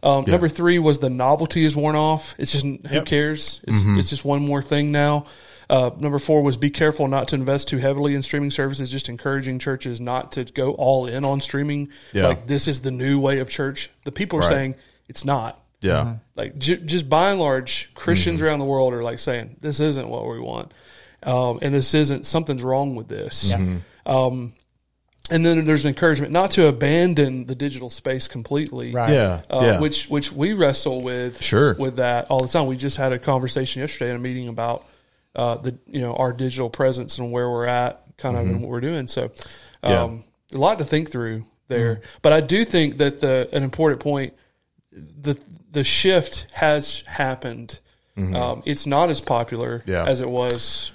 Um, 0.04 0.24
Number 0.26 0.48
three 0.48 0.80
was 0.80 0.98
the 0.98 1.10
novelty 1.10 1.64
is 1.64 1.76
worn 1.76 1.94
off. 1.94 2.34
It's 2.38 2.50
just 2.50 2.64
who 2.66 2.78
Yep. 2.90 3.06
cares? 3.06 3.60
It's 3.68 3.84
it's 3.86 4.10
just 4.10 4.24
one 4.24 4.42
more 4.44 4.60
thing 4.62 4.90
now. 4.90 5.26
Uh, 5.72 5.90
number 5.98 6.18
four 6.18 6.42
was 6.42 6.56
be 6.58 6.68
careful 6.70 7.08
not 7.08 7.28
to 7.28 7.34
invest 7.34 7.66
too 7.68 7.78
heavily 7.78 8.14
in 8.14 8.20
streaming 8.20 8.50
services. 8.50 8.90
Just 8.90 9.08
encouraging 9.08 9.58
churches 9.58 10.00
not 10.00 10.32
to 10.32 10.44
go 10.44 10.72
all 10.72 11.06
in 11.06 11.24
on 11.24 11.40
streaming. 11.40 11.88
Yeah. 12.12 12.26
Like 12.28 12.46
this 12.46 12.68
is 12.68 12.82
the 12.82 12.90
new 12.90 13.18
way 13.18 13.38
of 13.38 13.48
church. 13.48 13.90
The 14.04 14.12
people 14.12 14.38
are 14.38 14.42
Right. 14.42 14.48
saying 14.50 14.74
it's 15.08 15.24
not. 15.24 15.58
Yeah. 15.80 16.16
Like 16.36 16.58
j- 16.58 16.76
just 16.76 17.08
by 17.08 17.30
and 17.30 17.40
large, 17.40 17.90
Christians 17.94 18.38
Mm-hmm. 18.40 18.46
around 18.48 18.58
the 18.58 18.66
world 18.66 18.92
are 18.92 19.02
like 19.02 19.18
saying 19.18 19.56
this 19.62 19.80
isn't 19.80 20.08
what 20.08 20.28
we 20.28 20.38
want, 20.38 20.72
um, 21.22 21.58
and 21.62 21.74
this 21.74 21.94
isn't 21.94 22.26
something's 22.26 22.62
wrong 22.62 22.94
with 22.94 23.08
this. 23.08 23.52
Mm-hmm. 23.52 23.78
Um, 24.10 24.52
and 25.30 25.46
then 25.46 25.64
there's 25.64 25.84
an 25.84 25.88
encouragement 25.88 26.32
not 26.32 26.50
to 26.52 26.66
abandon 26.66 27.46
the 27.46 27.54
digital 27.54 27.88
space 27.88 28.28
completely. 28.28 28.92
Right. 28.92 29.12
Yeah. 29.12 29.40
Uh, 29.48 29.60
yeah. 29.62 29.80
which 29.80 30.08
which 30.10 30.30
we 30.32 30.52
wrestle 30.52 31.00
with 31.00 31.42
Sure. 31.42 31.74
with 31.74 31.96
that 31.96 32.26
all 32.30 32.40
the 32.42 32.48
time. 32.48 32.66
We 32.66 32.76
just 32.76 32.96
had 32.98 33.12
a 33.12 33.18
conversation 33.18 33.80
yesterday 33.80 34.10
in 34.10 34.16
a 34.16 34.20
meeting 34.20 34.48
about 34.48 34.84
uh, 35.34 35.56
the 35.56 35.78
you 35.86 36.00
know 36.00 36.14
our 36.14 36.32
digital 36.32 36.70
presence 36.70 37.18
and 37.18 37.32
where 37.32 37.48
we're 37.50 37.66
at, 37.66 38.02
kind 38.18 38.36
of, 38.36 38.46
and 38.46 38.60
what 38.60 38.70
we're 38.70 38.80
doing. 38.80 39.08
So, 39.08 39.28
Mm-hmm. 39.28 39.90
Yeah. 39.92 40.02
um, 40.02 40.24
a 40.54 40.58
lot 40.58 40.78
to 40.78 40.84
think 40.84 41.10
through 41.10 41.44
there. 41.68 42.02
But 42.22 42.32
I 42.32 42.40
do 42.40 42.64
think 42.64 42.98
that 42.98 43.20
the 43.20 43.48
an 43.52 43.62
important 43.64 44.00
point 44.00 44.34
the 44.92 45.38
the 45.70 45.82
shift 45.84 46.46
has 46.52 47.02
happened. 47.06 47.80
Um, 48.16 48.62
it's 48.66 48.86
not 48.86 49.08
as 49.10 49.20
popular 49.22 49.78
Mm-hmm. 49.80 49.90
Yeah. 49.90 50.04
as 50.04 50.20
it 50.20 50.28
was 50.28 50.92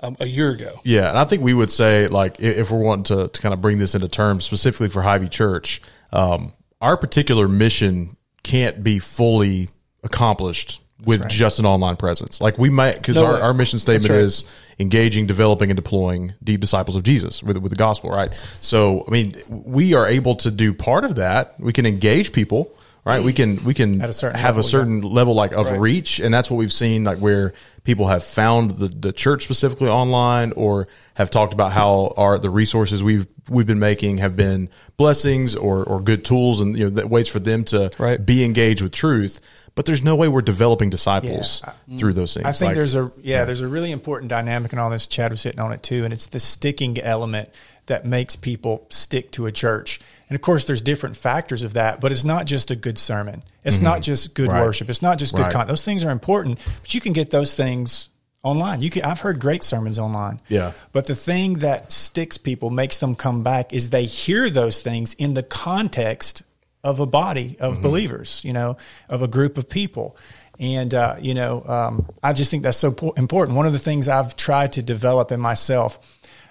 um, 0.00 0.16
a 0.20 0.26
year 0.26 0.50
ago. 0.50 0.80
Yeah, 0.84 1.08
and 1.08 1.18
I 1.18 1.24
think 1.24 1.42
we 1.42 1.52
would 1.54 1.70
say 1.72 2.06
like 2.06 2.36
if 2.38 2.70
we're 2.70 2.78
wanting 2.78 3.04
to, 3.16 3.28
to 3.28 3.40
kind 3.40 3.52
of 3.52 3.60
bring 3.60 3.78
this 3.78 3.94
into 3.96 4.06
terms 4.08 4.44
specifically 4.44 4.88
for 4.88 5.02
Highview 5.02 5.30
Church, 5.30 5.82
um, 6.12 6.52
our 6.80 6.96
particular 6.96 7.48
mission 7.48 8.16
can't 8.44 8.82
be 8.82 8.98
fully 9.00 9.68
accomplished 10.04 10.80
with 11.06 11.28
just 11.28 11.58
an 11.58 11.66
online 11.66 11.96
presence. 11.96 12.40
Like 12.40 12.58
we 12.58 12.70
might 12.70 12.96
because 12.96 13.16
No 13.16 13.26
our, 13.26 13.34
way. 13.34 13.40
our 13.40 13.54
mission 13.54 13.78
statement 13.78 14.10
right. 14.10 14.20
is 14.20 14.44
engaging, 14.78 15.26
developing, 15.26 15.70
and 15.70 15.76
deploying 15.76 16.34
deep 16.42 16.60
disciples 16.60 16.96
of 16.96 17.02
Jesus 17.02 17.42
with 17.42 17.56
with 17.58 17.70
the 17.70 17.76
gospel. 17.76 18.10
Right. 18.10 18.32
So 18.60 19.04
I 19.06 19.10
mean, 19.10 19.34
we 19.48 19.94
are 19.94 20.06
able 20.08 20.36
to 20.36 20.50
do 20.50 20.72
part 20.74 21.04
of 21.04 21.16
that. 21.16 21.58
We 21.60 21.72
can 21.72 21.86
engage 21.86 22.32
people. 22.32 22.74
Right, 23.04 23.20
we 23.24 23.32
can 23.32 23.56
we 23.64 23.74
can 23.74 24.00
a 24.00 24.06
have 24.06 24.22
a 24.22 24.32
level, 24.32 24.56
yeah. 24.58 24.62
certain 24.62 25.00
level 25.00 25.34
like 25.34 25.50
of 25.50 25.68
Right. 25.68 25.80
reach, 25.80 26.20
and 26.20 26.32
that's 26.32 26.48
what 26.48 26.58
we've 26.58 26.72
seen, 26.72 27.02
like 27.02 27.18
where 27.18 27.52
people 27.82 28.06
have 28.06 28.22
found 28.22 28.78
the, 28.78 28.86
the 28.86 29.12
church 29.12 29.42
specifically 29.42 29.88
online, 29.88 30.52
or 30.52 30.86
have 31.14 31.28
talked 31.28 31.52
about 31.52 31.72
how 31.72 32.14
our 32.16 32.38
the 32.38 32.48
resources 32.48 33.02
we've 33.02 33.26
we've 33.50 33.66
been 33.66 33.80
making 33.80 34.18
have 34.18 34.36
been 34.36 34.68
blessings 34.96 35.56
or 35.56 35.82
or 35.82 36.00
good 36.00 36.24
tools, 36.24 36.60
and 36.60 36.78
you 36.78 36.84
know 36.84 36.90
that 36.90 37.10
ways 37.10 37.26
for 37.26 37.40
them 37.40 37.64
to 37.64 37.90
Right. 37.98 38.24
be 38.24 38.44
engaged 38.44 38.82
with 38.82 38.92
truth. 38.92 39.40
But 39.74 39.86
there's 39.86 40.02
no 40.02 40.14
way 40.16 40.28
we're 40.28 40.42
developing 40.42 40.90
disciples 40.90 41.62
through 41.98 42.12
those 42.12 42.34
things. 42.34 42.44
I 42.44 42.52
think 42.52 42.68
Like, 42.70 42.76
there's 42.76 42.94
a 42.94 43.10
yeah, 43.22 43.44
there's 43.44 43.62
a 43.62 43.68
really 43.68 43.90
important 43.90 44.28
dynamic 44.28 44.72
in 44.74 44.78
all 44.78 44.90
this. 44.90 45.06
Chad 45.06 45.30
was 45.30 45.42
hitting 45.42 45.60
on 45.60 45.72
it 45.72 45.82
too, 45.82 46.04
and 46.04 46.12
it's 46.12 46.26
the 46.26 46.40
sticking 46.40 46.98
element 47.00 47.48
that 47.86 48.04
makes 48.04 48.36
people 48.36 48.86
stick 48.90 49.30
to 49.32 49.46
a 49.46 49.52
church. 49.52 49.98
And 50.28 50.34
of 50.36 50.42
course, 50.42 50.66
there's 50.66 50.82
different 50.82 51.16
factors 51.16 51.62
of 51.62 51.72
that, 51.72 52.00
but 52.00 52.12
it's 52.12 52.22
not 52.24 52.46
just 52.46 52.70
a 52.70 52.76
good 52.76 52.98
sermon. 52.98 53.42
It's 53.64 53.80
not 53.80 54.02
just 54.02 54.34
good 54.34 54.48
Mm-hmm. 54.48 54.56
Right. 54.58 54.64
worship. 54.66 54.90
It's 54.90 55.02
not 55.02 55.18
just 55.18 55.34
good 55.34 55.42
Right. 55.42 55.52
content. 55.52 55.68
Those 55.68 55.84
things 55.84 56.04
are 56.04 56.10
important, 56.10 56.58
but 56.82 56.92
you 56.94 57.00
can 57.00 57.12
get 57.12 57.30
those 57.30 57.54
things 57.54 58.10
online. 58.42 58.82
You 58.82 58.90
can. 58.90 59.02
I've 59.04 59.20
heard 59.20 59.40
great 59.40 59.62
sermons 59.64 59.98
online. 59.98 60.40
Yeah. 60.48 60.72
But 60.92 61.06
the 61.06 61.14
thing 61.14 61.54
that 61.60 61.90
sticks 61.92 62.36
people, 62.38 62.70
makes 62.70 62.98
them 62.98 63.14
come 63.14 63.42
back, 63.42 63.72
is 63.72 63.88
they 63.90 64.04
hear 64.04 64.50
those 64.50 64.82
things 64.82 65.14
in 65.14 65.34
the 65.34 65.42
context 65.42 66.42
of 66.84 67.00
a 67.00 67.06
body 67.06 67.56
of 67.60 67.74
Mm-hmm. 67.74 67.82
believers, 67.82 68.42
you 68.44 68.52
know, 68.52 68.76
of 69.08 69.22
a 69.22 69.28
group 69.28 69.56
of 69.58 69.68
people. 69.68 70.16
And, 70.58 70.92
uh, 70.94 71.16
you 71.20 71.34
know, 71.34 71.64
um, 71.66 72.06
I 72.22 72.32
just 72.32 72.50
think 72.50 72.62
that's 72.64 72.76
so 72.76 72.92
po- 72.92 73.12
important. 73.12 73.56
One 73.56 73.66
of 73.66 73.72
the 73.72 73.78
things 73.78 74.08
I've 74.08 74.36
tried 74.36 74.74
to 74.74 74.82
develop 74.82 75.32
in 75.32 75.40
myself 75.40 75.98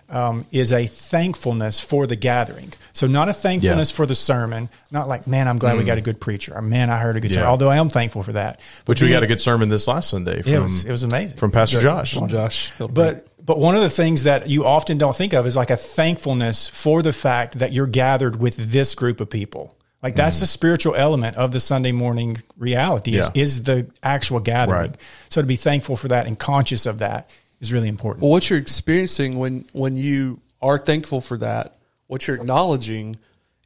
um, 0.10 0.46
is 0.52 0.74
a 0.74 0.88
thankfulness 0.88 1.80
for 1.80 2.06
the 2.08 2.18
gathering. 2.18 2.74
So, 2.92 3.08
not 3.08 3.30
a 3.30 3.34
thankfulness 3.34 3.92
for 3.92 4.06
the 4.06 4.16
sermon, 4.16 4.68
not 4.90 5.08
like, 5.08 5.26
man, 5.28 5.48
I'm 5.48 5.58
glad 5.58 5.78
we 5.78 5.86
got 5.86 5.98
a 5.98 6.02
good 6.02 6.20
preacher, 6.20 6.54
or 6.54 6.62
man, 6.62 6.90
I 6.90 6.98
heard 7.00 7.16
a 7.16 7.22
good 7.22 7.32
sermon, 7.32 7.48
Mm. 7.48 7.52
Although 7.52 7.70
I 7.70 7.78
am 7.78 7.90
thankful 7.90 8.22
for 8.24 8.34
that. 8.34 8.60
which 8.88 9.00
But 9.00 9.06
we 9.06 9.12
got 9.12 9.24
a 9.24 9.28
good 9.28 9.40
sermon 9.40 9.70
this 9.70 9.88
last 9.88 10.10
Sunday 10.10 10.42
from 10.42 10.52
Yeah, 10.52 10.58
it 10.60 10.64
was, 10.64 10.86
it 10.86 10.92
was 10.92 11.04
amazing. 11.04 11.38
from 11.38 11.52
Pastor 11.52 11.82
Josh. 11.82 12.14
Josh, 12.28 12.74
But 12.78 13.28
but 13.46 13.58
one 13.60 13.76
of 13.76 13.82
the 13.84 13.90
things 13.90 14.24
that 14.24 14.50
you 14.50 14.66
often 14.66 14.98
don't 14.98 15.16
think 15.16 15.34
of 15.34 15.46
is 15.48 15.56
like 15.56 15.70
a 15.72 15.78
thankfulness 15.78 16.68
for 16.70 17.02
the 17.02 17.14
fact 17.14 17.60
that 17.60 17.72
you're 17.72 17.88
gathered 17.88 18.36
with 18.38 18.58
this 18.58 18.96
group 18.96 19.22
of 19.22 19.30
people. 19.30 19.76
Like 20.04 20.16
that's 20.16 20.40
the 20.40 20.46
spiritual 20.48 20.96
element 20.96 21.38
of 21.38 21.52
the 21.52 21.60
Sunday 21.60 21.92
morning 21.92 22.42
reality 22.58 23.18
is, 23.18 23.30
Mm. 23.30 23.36
Yeah. 23.36 23.44
is 23.44 23.64
the 23.64 23.88
actual 24.02 24.40
gathering. 24.40 24.80
Right. 24.92 24.98
So 25.30 25.42
to 25.42 25.48
be 25.48 25.56
thankful 25.56 25.96
for 25.96 26.08
that 26.08 26.26
and 26.28 26.38
conscious 26.40 26.86
of 26.88 27.00
that 27.00 27.30
is 27.60 27.72
really 27.72 27.88
important. 27.88 28.24
Well, 28.24 28.32
what 28.32 28.50
you're 28.50 28.58
experiencing 28.60 29.38
when 29.38 29.66
when 29.74 29.96
you 29.98 30.40
are 30.62 30.80
thankful 30.80 31.22
for 31.22 31.38
that, 31.38 31.78
what 32.08 32.26
you're 32.28 32.38
acknowledging 32.38 33.16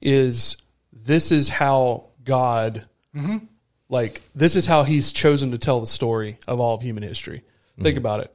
is 0.01 0.57
this 0.91 1.31
is 1.31 1.47
how 1.49 2.05
God, 2.25 2.85
like 3.89 4.21
this 4.35 4.55
is 4.55 4.65
how 4.65 4.83
He's 4.83 5.11
chosen 5.11 5.51
to 5.51 5.57
tell 5.57 5.79
the 5.79 5.87
story 5.87 6.37
of 6.47 6.59
all 6.59 6.75
of 6.75 6.81
human 6.81 7.03
history. 7.03 7.41
Think 7.81 7.97
about 7.97 8.21
it. 8.21 8.31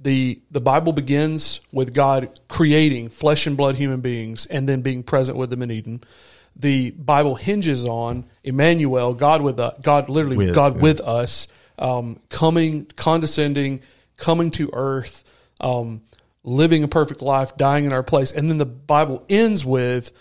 the 0.00 0.40
The 0.52 0.60
Bible 0.60 0.92
begins 0.92 1.60
with 1.72 1.92
God 1.94 2.28
creating 2.48 3.08
flesh 3.08 3.46
and 3.46 3.56
blood 3.56 3.74
human 3.76 4.00
beings, 4.00 4.46
and 4.46 4.68
then 4.68 4.82
being 4.82 5.02
present 5.02 5.36
with 5.36 5.50
them 5.50 5.62
in 5.62 5.70
Eden. 5.72 6.00
The 6.56 6.90
Bible 6.92 7.34
hinges 7.34 7.84
on 7.84 8.24
Emmanuel, 8.44 9.14
God 9.14 9.42
with 9.42 9.58
us, 9.58 9.74
God 9.82 10.08
literally 10.08 10.36
With, 10.36 10.54
God 10.54 10.76
yeah. 10.76 10.82
with 10.82 11.00
us, 11.00 11.48
um, 11.78 12.20
coming, 12.28 12.86
condescending, 12.96 13.80
coming 14.16 14.50
to 14.52 14.70
earth, 14.72 15.24
um, 15.60 16.02
living 16.44 16.84
a 16.84 16.88
perfect 16.88 17.22
life, 17.22 17.56
dying 17.56 17.84
in 17.86 17.92
our 17.92 18.02
place, 18.04 18.30
and 18.32 18.48
then 18.48 18.58
the 18.58 18.66
Bible 18.66 19.24
ends 19.28 19.64
with 19.64 20.12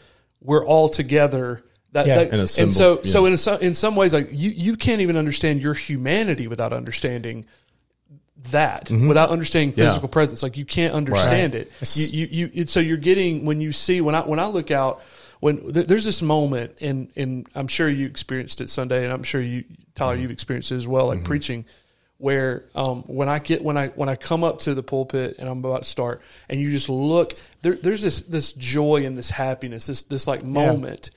we're 0.42 0.66
all 0.66 0.90
together. 0.90 1.62
That, 1.92 2.08
Yeah. 2.08 2.16
that- 2.24 2.28
In 2.34 2.40
a 2.40 2.64
and 2.64 2.74
so, 2.74 3.00
yeah. 3.04 3.12
so 3.12 3.26
in 3.28 3.38
some 3.38 3.62
in 3.62 3.76
some 3.76 3.96
ways, 3.96 4.14
like 4.14 4.30
you, 4.32 4.50
you 4.50 4.76
can't 4.76 5.02
even 5.02 5.16
understand 5.16 5.62
your 5.62 5.76
humanity 5.76 6.48
without 6.48 6.74
understanding 6.74 7.46
that, 8.52 8.90
without 8.90 9.30
understanding 9.30 9.72
Mm-hmm. 9.72 9.82
Yeah. 9.82 9.88
physical 9.90 10.10
presence. 10.10 10.42
Like 10.44 10.58
you 10.58 10.66
can't 10.66 10.94
understand 10.94 11.56
it. 11.56 11.72
You, 11.94 12.06
you, 12.08 12.28
you, 12.32 12.52
it- 12.54 12.70
so 12.70 12.80
you're 12.80 12.98
getting 12.98 13.46
when 13.46 13.62
you 13.62 13.72
see 13.72 14.02
when 14.02 14.16
I 14.16 14.22
when 14.22 14.40
I 14.40 14.48
look 14.48 14.72
out 14.72 15.02
when 15.44 15.74
th- 15.74 15.88
there's 15.88 16.06
this 16.06 16.22
moment 16.22 16.78
and 16.80 17.12
and 17.18 17.46
I'm 17.54 17.68
sure 17.68 17.90
you 17.90 18.06
experienced 18.06 18.62
it 18.62 18.70
Sunday, 18.70 19.04
and 19.04 19.12
I'm 19.12 19.24
sure 19.24 19.42
you 19.42 19.66
Tyler 19.94 20.14
mm-hmm. 20.14 20.22
you've 20.22 20.32
experienced 20.32 20.72
it 20.72 20.76
as 20.76 20.88
well, 20.88 21.08
like 21.08 21.18
mm-hmm. 21.18 21.28
preaching. 21.28 21.66
Where 22.18 22.64
um, 22.74 23.04
when 23.04 23.28
I 23.28 23.40
get 23.40 23.62
when 23.62 23.76
I 23.76 23.90
when 23.90 24.08
I 24.08 24.16
come 24.16 24.46
up 24.46 24.60
to 24.60 24.74
the 24.74 24.84
pulpit 24.84 25.36
and 25.40 25.50
I'm 25.50 25.60
about 25.60 25.84
to 25.84 25.90
start, 25.90 26.22
and 26.48 26.62
you 26.62 26.72
just 26.72 26.88
look 26.88 27.34
there, 27.62 27.76
there's 27.76 28.02
this 28.02 28.22
this 28.22 28.54
joy 28.54 29.06
and 29.06 29.18
this 29.18 29.30
happiness, 29.30 29.88
this 29.88 30.04
this 30.04 30.28
like 30.28 30.46
moment 30.46 31.10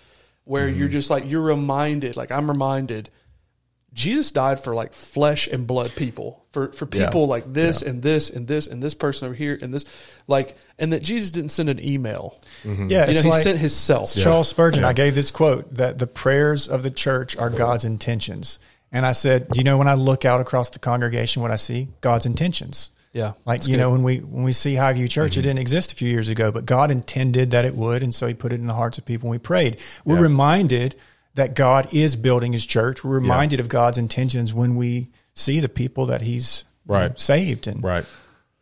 where 0.42 0.66
you're 0.68 0.88
mm-hmm. 0.88 0.92
just 0.92 1.08
like 1.08 1.30
you're 1.30 1.40
reminded, 1.40 2.16
like 2.16 2.32
I'm 2.32 2.48
reminded, 2.48 3.10
Jesus 3.96 4.30
died 4.30 4.60
for 4.60 4.74
like 4.74 4.92
flesh 4.92 5.48
and 5.48 5.66
blood 5.66 5.90
people, 5.96 6.44
for 6.52 6.70
for 6.72 6.86
Yeah. 6.92 7.06
people 7.06 7.26
like 7.26 7.50
this 7.50 7.80
and 7.80 8.02
this 8.02 8.28
and 8.28 8.46
this 8.46 8.66
and 8.66 8.82
this 8.82 8.92
person 8.92 9.24
over 9.26 9.34
here 9.34 9.58
and 9.60 9.72
this, 9.72 9.86
like, 10.28 10.54
and 10.78 10.92
that 10.92 11.02
Jesus 11.02 11.30
didn't 11.30 11.48
send 11.50 11.70
an 11.70 11.82
email. 11.82 12.38
Mm-hmm. 12.62 12.88
Yeah, 12.90 13.00
You 13.00 13.06
know, 13.06 13.10
it's 13.12 13.22
he 13.22 13.30
like 13.30 13.42
sent 13.42 13.58
himself. 13.58 14.14
Charles 14.14 14.48
Spurgeon. 14.48 14.84
I 14.84 14.92
gave 14.92 15.14
this 15.14 15.30
quote 15.30 15.74
that 15.74 15.98
the 15.98 16.06
prayers 16.06 16.68
of 16.68 16.82
the 16.82 16.90
church 16.90 17.36
are 17.38 17.48
God's 17.48 17.86
intentions. 17.86 18.58
And 18.92 19.06
I 19.06 19.12
said, 19.12 19.48
you 19.54 19.64
know, 19.64 19.78
when 19.78 19.88
I 19.88 19.94
look 19.94 20.24
out 20.26 20.40
across 20.42 20.70
the 20.70 20.78
congregation, 20.78 21.40
what 21.42 21.50
I 21.50 21.56
see, 21.56 21.88
God's 22.02 22.26
intentions. 22.26 22.90
Yeah, 23.14 23.32
Like 23.46 23.66
you 23.66 23.72
good. 23.72 23.78
know, 23.78 23.90
when 23.92 24.02
we 24.02 24.18
when 24.18 24.44
we 24.44 24.52
see 24.52 24.74
Highview 24.74 25.08
Church, 25.08 25.38
it 25.38 25.40
mm-hmm. 25.40 25.48
didn't 25.48 25.58
exist 25.60 25.90
a 25.92 25.96
few 25.96 26.10
years 26.10 26.28
ago, 26.28 26.52
but 26.52 26.66
God 26.66 26.90
intended 26.90 27.52
that 27.52 27.64
it 27.64 27.74
would, 27.74 28.02
and 28.02 28.14
so 28.14 28.26
He 28.26 28.34
put 28.34 28.52
it 28.52 28.60
in 28.60 28.66
the 28.66 28.74
hearts 28.74 28.98
of 28.98 29.06
people. 29.06 29.28
and 29.28 29.30
We 29.30 29.38
prayed. 29.38 29.78
We're 30.04 30.20
reminded 30.20 30.96
that 31.36 31.54
God 31.54 31.94
is 31.94 32.16
building 32.16 32.52
His 32.52 32.66
church. 32.66 33.04
We're 33.04 33.18
reminded 33.20 33.60
of 33.60 33.68
God's 33.68 33.96
intentions 33.98 34.52
when 34.52 34.74
we 34.74 35.08
see 35.34 35.60
the 35.60 35.68
people 35.68 36.06
that 36.06 36.22
He's 36.22 36.64
you 36.88 36.94
know, 36.94 37.12
saved, 37.16 37.66
and 37.66 37.82
Right. 37.82 38.04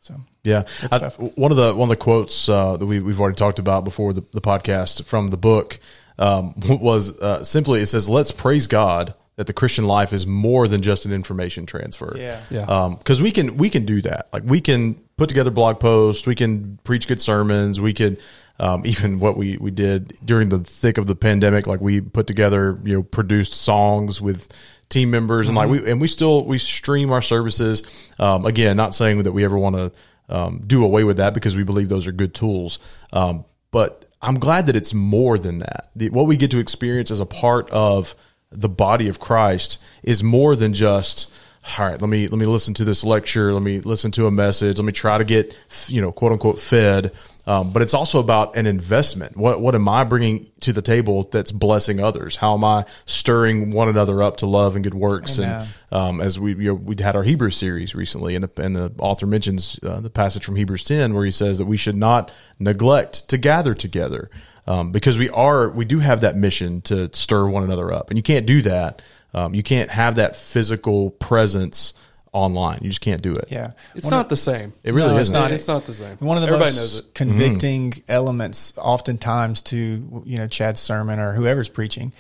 so 0.01 0.21
Yeah, 0.43 0.65
I, 0.93 0.99
one 1.37 1.51
of 1.51 1.57
the 1.57 1.75
one 1.75 1.87
of 1.87 1.91
the 1.91 1.97
quotes 1.97 2.49
uh, 2.49 2.77
that 2.77 2.87
we, 2.87 3.01
we've 3.01 3.21
already 3.21 3.37
talked 3.37 3.59
about 3.59 3.85
before 3.85 4.13
the, 4.13 4.25
the 4.33 4.41
podcast 4.41 5.05
from 5.05 5.29
the 5.29 5.37
book 5.37 5.79
um, 6.19 6.55
was 6.69 7.19
uh, 7.19 7.43
simply 7.45 7.81
it 7.81 7.87
says, 7.87 8.09
"Let's 8.09 8.31
praise 8.31 8.67
God 8.67 9.15
that 9.37 9.47
the 9.47 9.53
Christian 9.53 9.87
life 9.87 10.13
is 10.13 10.27
more 10.27 10.69
than 10.69 10.81
just 10.81 11.07
an 11.07 11.13
information 11.13 11.67
transfer." 11.67 12.15
Yeah. 12.17 12.41
Yeah. 12.51 12.95
because 12.99 13.23
we 13.23 13.31
can 13.31 13.57
we 13.57 13.71
can 13.71 13.85
do 13.85 14.03
that. 14.03 14.29
Like 14.33 14.43
we 14.45 14.61
can 14.61 14.95
put 15.17 15.29
together 15.29 15.51
blog 15.51 15.81
posts, 15.81 16.27
we 16.27 16.35
can 16.35 16.79
preach 16.85 17.07
good 17.07 17.21
sermons, 17.21 17.81
we 17.81 17.95
could 17.95 18.21
um, 18.59 18.83
even 18.87 19.19
what 19.21 19.37
we 19.37 19.57
we 19.59 19.71
did 19.71 20.19
during 20.25 20.49
the 20.49 20.61
thick 20.61 20.99
of 20.99 21.07
the 21.07 21.15
pandemic. 21.15 21.67
Like 21.67 21.81
we 21.81 22.01
put 22.01 22.27
together, 22.27 22.79
you 22.85 22.97
know, 22.97 23.03
produced 23.03 23.53
songs 23.53 24.21
with 24.21 24.49
team 24.89 25.11
members, 25.11 25.49
and 25.49 25.57
like 25.57 25.69
we 25.69 25.91
and 25.91 26.01
we 26.01 26.09
still 26.09 26.45
we 26.45 26.59
stream 26.59 27.11
our 27.11 27.23
services. 27.23 27.83
Um, 28.19 28.47
again, 28.47 28.77
not 28.77 28.95
saying 28.95 29.23
that 29.23 29.33
we 29.33 29.45
ever 29.45 29.59
want 29.59 29.77
to 29.77 29.93
um, 30.29 30.63
do 30.67 30.85
away 30.85 31.05
with 31.05 31.19
that 31.19 31.35
because 31.35 31.57
we 31.57 31.65
believe 31.65 31.89
those 31.89 32.07
are 32.07 32.13
good 32.13 32.35
tools. 32.35 32.79
Um, 33.13 33.45
but 33.71 34.05
I'm 34.23 34.39
glad 34.39 34.67
that 34.67 34.77
it's 34.77 34.95
more 34.95 35.39
than 35.39 35.59
that. 35.59 35.91
The, 35.95 36.11
what 36.11 36.27
we 36.27 36.37
get 36.37 36.51
to 36.53 36.59
experience 36.59 37.11
as 37.11 37.21
a 37.21 37.27
part 37.27 37.69
of 37.71 38.15
the 38.51 38.69
body 38.69 39.09
of 39.09 39.19
Christ 39.19 39.79
is 40.03 40.23
more 40.23 40.57
than 40.57 40.73
just 40.73 41.33
all 41.79 41.89
right 41.89 42.01
let 42.01 42.09
me 42.09 42.29
let 42.29 42.39
me 42.39 42.45
listen 42.45 42.75
to 42.75 42.85
this 42.85 43.03
lecture 43.05 43.53
let 43.53 43.63
me 43.63 43.81
listen 43.81 44.11
to 44.11 44.27
a 44.27 44.31
message 44.31 44.77
let 44.77 44.85
me 44.85 44.93
try 44.93 45.17
to 45.17 45.25
get 45.25 45.57
you 45.89 46.01
know 46.01 46.13
quote 46.13 46.31
unquote 46.31 46.59
fed 46.59 47.11
um, 47.47 47.73
but 47.73 47.83
it's 47.83 47.95
also 47.95 48.21
about 48.21 48.57
an 48.57 48.67
investment. 48.67 49.37
What 49.37 49.61
what 49.61 49.75
am 49.75 49.89
I 49.89 50.05
bringing 50.05 50.51
to 50.61 50.73
the 50.73 50.83
table 50.83 51.25
that's 51.25 51.53
blessing 51.53 52.01
others? 52.01 52.37
How 52.37 52.55
am 52.55 52.65
I 52.65 52.87
stirring 53.05 53.71
one 53.71 53.89
another 53.89 54.23
up 54.23 54.39
to 54.39 54.47
love 54.47 54.77
and 54.77 54.85
good 54.85 54.95
works? 54.95 55.39
And 55.39 55.51
um, 55.91 56.21
as 56.21 56.41
we 56.41 56.55
you 56.55 56.69
know, 56.69 56.75
we 56.75 56.97
had 56.99 57.17
our 57.17 57.23
Hebrew 57.23 57.51
series 57.51 57.95
recently, 57.95 58.35
and 58.35 58.45
the, 58.45 58.63
and 58.63 58.75
the 58.75 58.93
author 58.99 59.27
mentions 59.27 59.79
uh, 59.83 60.01
the 60.01 60.11
passage 60.11 60.45
from 60.45 60.57
Hebrews 60.57 60.85
ten 60.85 61.15
where 61.15 61.25
he 61.25 61.31
says 61.31 61.59
that 61.59 61.67
we 61.67 61.77
should 61.77 61.97
not 61.97 62.33
neglect 62.59 63.29
to 63.29 63.39
gather 63.39 63.75
together 63.75 64.31
um, 64.67 64.93
because 64.93 65.19
we 65.19 65.29
are 65.31 65.69
we 65.71 65.85
do 65.85 65.99
have 65.99 66.23
that 66.23 66.37
mission 66.37 66.81
to 66.83 67.11
stir 67.13 67.47
one 67.47 67.63
another 67.63 67.93
up, 67.93 68.11
and 68.11 68.19
you 68.19 68.23
can't 68.23 68.47
do 68.47 68.63
that. 68.63 69.03
Um, 69.35 69.55
you 69.55 69.63
can't 69.63 69.91
have 69.91 70.15
that 70.15 70.37
physical 70.37 71.11
presence 71.11 71.93
online. 72.35 72.81
You 72.83 72.89
just 72.91 73.01
can't 73.01 73.23
do 73.23 73.33
it. 73.33 73.47
yeah, 73.51 73.71
it's 73.95 74.11
not 74.11 74.29
the 74.29 74.37
same. 74.37 74.75
It 74.83 74.93
really 74.93 75.09
No, 75.11 75.15
it's 75.17 75.23
isn't. 75.31 75.33
not. 75.35 75.51
It's 75.53 75.69
not 75.69 75.87
the 75.87 75.95
same. 75.95 76.17
One 76.19 76.37
of 76.37 76.43
the 76.43 76.49
Everybody 76.49 76.73
most 76.73 76.77
knows 76.77 76.99
it. 76.99 77.15
convicting 77.15 77.95
elements, 78.09 78.75
oftentimes, 78.77 79.63
to 79.63 80.23
you 80.27 80.37
know 80.37 80.47
Chad's 80.49 80.81
sermon 80.81 81.19
or 81.19 81.33
whoever's 81.33 81.69
preaching. 81.71 82.13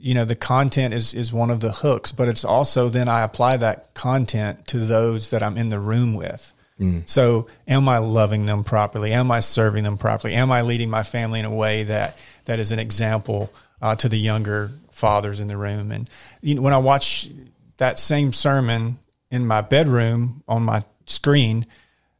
You 0.00 0.14
know, 0.14 0.24
the 0.24 0.34
content 0.36 0.94
is 0.94 1.12
is 1.14 1.32
one 1.32 1.50
of 1.50 1.60
the 1.60 1.70
hooks, 1.72 2.10
but 2.10 2.26
it's 2.28 2.44
also 2.44 2.88
then 2.88 3.08
I 3.08 3.20
apply 3.22 3.58
that 3.58 3.94
content 3.94 4.66
to 4.68 4.78
those 4.78 5.30
that 5.30 5.42
I'm 5.42 5.56
in 5.56 5.68
the 5.68 5.78
room 5.78 6.14
with. 6.14 6.52
So, 7.06 7.48
am 7.66 7.88
I 7.88 7.98
loving 7.98 8.46
them 8.46 8.62
properly? 8.62 9.12
Am 9.12 9.32
I 9.32 9.40
serving 9.40 9.82
them 9.82 9.98
properly? 9.98 10.34
Am 10.34 10.52
I 10.52 10.62
leading 10.62 10.88
my 10.88 11.02
family 11.02 11.40
in 11.40 11.44
a 11.44 11.50
way 11.52 11.82
that 11.82 12.16
that 12.44 12.60
is 12.60 12.70
an 12.70 12.78
example 12.78 13.52
uh, 13.82 13.96
to 13.96 14.08
the 14.08 14.16
younger 14.16 14.70
fathers 14.92 15.40
in 15.40 15.48
the 15.48 15.56
room? 15.56 15.90
And 15.90 16.08
you 16.40 16.54
know, 16.54 16.62
when 16.62 16.72
I 16.72 16.78
watch 16.78 17.28
that 17.78 17.98
same 17.98 18.32
sermon 18.32 19.00
in 19.30 19.46
my 19.46 19.60
bedroom 19.60 20.42
on 20.48 20.62
my 20.62 20.82
screen, 21.06 21.66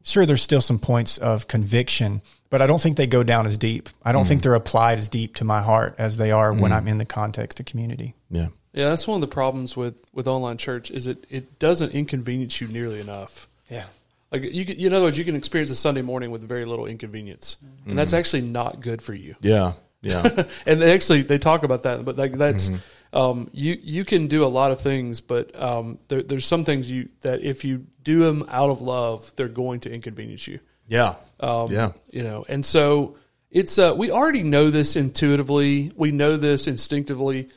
sure 0.03 0.27
there's 0.27 0.42
still 0.42 0.61
some 0.61 0.79
points 0.79 1.18
of 1.18 1.47
conviction 1.49 2.23
but 2.51 2.62
i 2.62 2.66
don't 2.66 2.81
think 2.81 2.97
they 2.97 3.07
go 3.07 3.23
down 3.23 3.47
as 3.47 3.59
deep 3.59 3.90
i 4.05 4.11
don't 4.11 4.27
think 4.27 4.40
mm. 4.40 4.44
they're 4.44 4.55
applied 4.55 4.97
as 4.97 5.11
deep 5.11 5.35
to 5.35 5.44
my 5.44 5.61
heart 5.61 5.94
as 5.99 6.16
they 6.16 6.31
are 6.31 6.51
when 6.53 6.73
mm. 6.73 6.77
i'm 6.77 6.88
in 6.88 6.97
the 6.97 7.05
context 7.05 7.61
of 7.61 7.66
community 7.66 8.14
Yeah. 8.31 8.49
Yeah, 8.75 8.90
that's 8.90 9.09
one 9.09 9.16
of 9.16 9.23
the 9.23 9.35
problems 9.35 9.77
with 9.77 9.97
with 10.12 10.29
online 10.29 10.57
church 10.57 10.90
is 10.90 11.07
it 11.07 11.25
it 11.31 11.59
doesn't 11.59 11.92
inconvenience 11.92 12.61
you 12.61 12.68
nearly 12.68 13.01
enough. 13.01 13.49
yeah 13.68 13.87
Like 14.31 14.42
you, 14.42 14.64
can, 14.64 14.77
in 14.77 14.92
other 14.92 15.07
words, 15.07 15.18
you 15.18 15.25
can 15.25 15.35
experience 15.35 15.71
a 15.71 15.75
Sunday 15.75 16.03
morning 16.03 16.31
with 16.31 16.47
very 16.47 16.64
little 16.64 16.87
inconvenience, 16.87 17.57
and 17.87 17.99
that's 17.99 18.12
mm. 18.12 18.18
actually 18.18 18.42
not 18.42 18.81
good 18.81 19.01
for 19.03 19.14
you. 19.14 19.35
Yeah. 19.40 19.73
Yeah. 20.03 20.44
and 20.66 20.81
they 20.81 20.92
actually 20.92 21.23
they 21.23 21.38
talk 21.38 21.64
about 21.64 21.85
that, 21.85 22.05
but 22.05 22.16
like 22.16 22.38
that's 22.38 22.68
Mm-hmm. 22.68 22.79
Um, 23.12 23.51
you 23.53 23.79
you 23.83 24.05
can 24.05 24.29
do 24.29 24.44
a 24.44 24.49
lot 24.49 24.71
of 24.71 24.81
things, 24.81 25.21
but 25.21 25.61
um, 25.61 25.99
there, 26.09 26.23
there's 26.23 26.47
some 26.47 26.64
things 26.64 26.90
you 26.90 27.09
that 27.21 27.42
if 27.42 27.64
you 27.64 27.87
do 28.03 28.21
them 28.21 28.44
out 28.49 28.71
of 28.71 28.81
love, 28.81 29.31
they're 29.37 29.49
going 29.49 29.81
to 29.81 29.92
inconvenience 29.92 30.47
you. 30.47 30.61
yeah. 30.88 31.14
Um, 31.40 31.68
yeah. 31.71 31.92
you 32.11 32.23
know, 32.23 32.44
and 32.49 32.64
so 32.64 33.16
it's 33.51 33.79
uh, 33.79 33.94
we 33.97 34.11
already 34.11 34.42
know 34.42 34.71
this 34.71 34.97
intuitively. 34.97 35.92
We 35.97 36.11
know 36.11 36.37
this 36.37 36.66
instinctively 36.66 37.49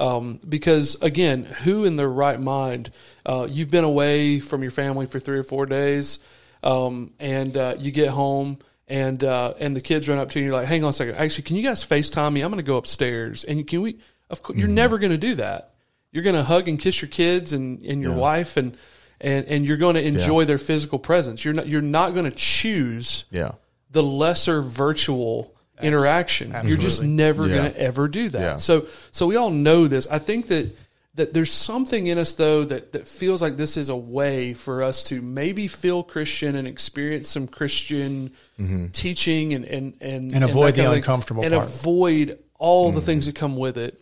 um, 0.00 0.40
because 0.48 0.96
again, 1.02 1.44
who 1.44 1.84
in 1.84 1.96
their 1.96 2.08
right 2.08 2.40
mind? 2.40 2.90
Uh, 3.24 3.46
you've 3.50 3.70
been 3.70 3.84
away 3.84 4.40
from 4.40 4.62
your 4.62 4.70
family 4.70 5.06
for 5.06 5.20
three 5.20 5.38
or 5.38 5.42
four 5.42 5.66
days, 5.66 6.18
um, 6.62 7.12
and 7.20 7.56
uh, 7.56 7.76
you 7.78 7.92
get 7.92 8.08
home. 8.08 8.58
And 8.88 9.22
uh, 9.22 9.54
and 9.60 9.76
the 9.76 9.80
kids 9.80 10.08
run 10.08 10.18
up 10.18 10.30
to 10.30 10.40
you. 10.40 10.46
And 10.46 10.50
you're 10.50 10.60
like, 10.60 10.66
"Hang 10.66 10.82
on 10.82 10.90
a 10.90 10.92
second. 10.92 11.14
Actually, 11.14 11.44
can 11.44 11.54
you 11.54 11.62
guys 11.62 11.84
Facetime 11.86 12.32
me? 12.32 12.40
I'm 12.40 12.50
going 12.50 12.56
to 12.56 12.66
go 12.66 12.76
upstairs." 12.76 13.44
And 13.44 13.64
can 13.64 13.82
we? 13.82 13.98
Of 14.30 14.42
course, 14.42 14.58
you're 14.58 14.66
mm-hmm. 14.66 14.74
never 14.74 14.98
going 14.98 15.12
to 15.12 15.18
do 15.18 15.34
that. 15.36 15.74
You're 16.12 16.24
going 16.24 16.36
to 16.36 16.42
hug 16.44 16.68
and 16.68 16.78
kiss 16.78 17.02
your 17.02 17.08
kids 17.08 17.52
and, 17.52 17.80
and 17.84 18.00
your 18.02 18.12
Yeah. 18.12 18.18
wife, 18.18 18.56
and 18.56 18.76
and 19.20 19.46
and 19.46 19.66
you're 19.66 19.76
going 19.76 19.96
to 19.96 20.02
enjoy 20.02 20.44
their 20.44 20.58
physical 20.58 20.98
presence. 20.98 21.44
You're 21.44 21.54
not 21.54 21.68
you're 21.68 21.82
not 21.82 22.14
going 22.14 22.24
to 22.24 22.30
choose 22.30 23.24
Yeah. 23.30 23.52
the 23.90 24.02
lesser 24.02 24.62
virtual 24.62 25.54
interaction. 25.82 26.54
You're 26.64 26.78
just 26.78 27.02
never 27.02 27.46
Yeah. 27.46 27.56
going 27.56 27.72
to 27.72 27.80
ever 27.80 28.08
do 28.08 28.28
that. 28.30 28.40
Yeah. 28.40 28.56
So 28.56 28.86
so 29.10 29.26
we 29.26 29.36
all 29.36 29.50
know 29.50 29.88
this. 29.88 30.06
I 30.10 30.18
think 30.18 30.48
that 30.48 30.76
that 31.14 31.34
there's 31.34 31.52
something 31.52 32.06
in 32.06 32.18
us 32.18 32.34
though 32.34 32.64
that 32.64 32.92
that 32.92 33.06
feels 33.08 33.42
like 33.42 33.56
this 33.56 33.76
is 33.76 33.88
a 33.88 33.96
way 33.96 34.54
for 34.54 34.82
us 34.82 35.02
to 35.04 35.20
maybe 35.20 35.68
feel 35.68 36.02
Christian 36.02 36.56
and 36.56 36.66
experience 36.68 37.28
some 37.28 37.46
Christian 37.46 38.30
mm-hmm. 38.58 38.86
teaching 38.88 39.52
and 39.54 39.64
and 39.64 39.94
and, 40.00 40.32
And 40.32 40.44
avoid 40.44 40.74
that 40.74 40.76
the 40.76 40.82
kind 40.82 40.86
of 40.86 40.92
thing, 40.92 40.98
uncomfortable 40.98 41.42
and 41.44 41.52
part. 41.52 41.66
avoid 41.66 42.38
all 42.58 42.90
the 42.92 42.98
mm-hmm. 42.98 43.06
things 43.06 43.26
that 43.26 43.34
come 43.34 43.56
with 43.56 43.76
it. 43.76 43.98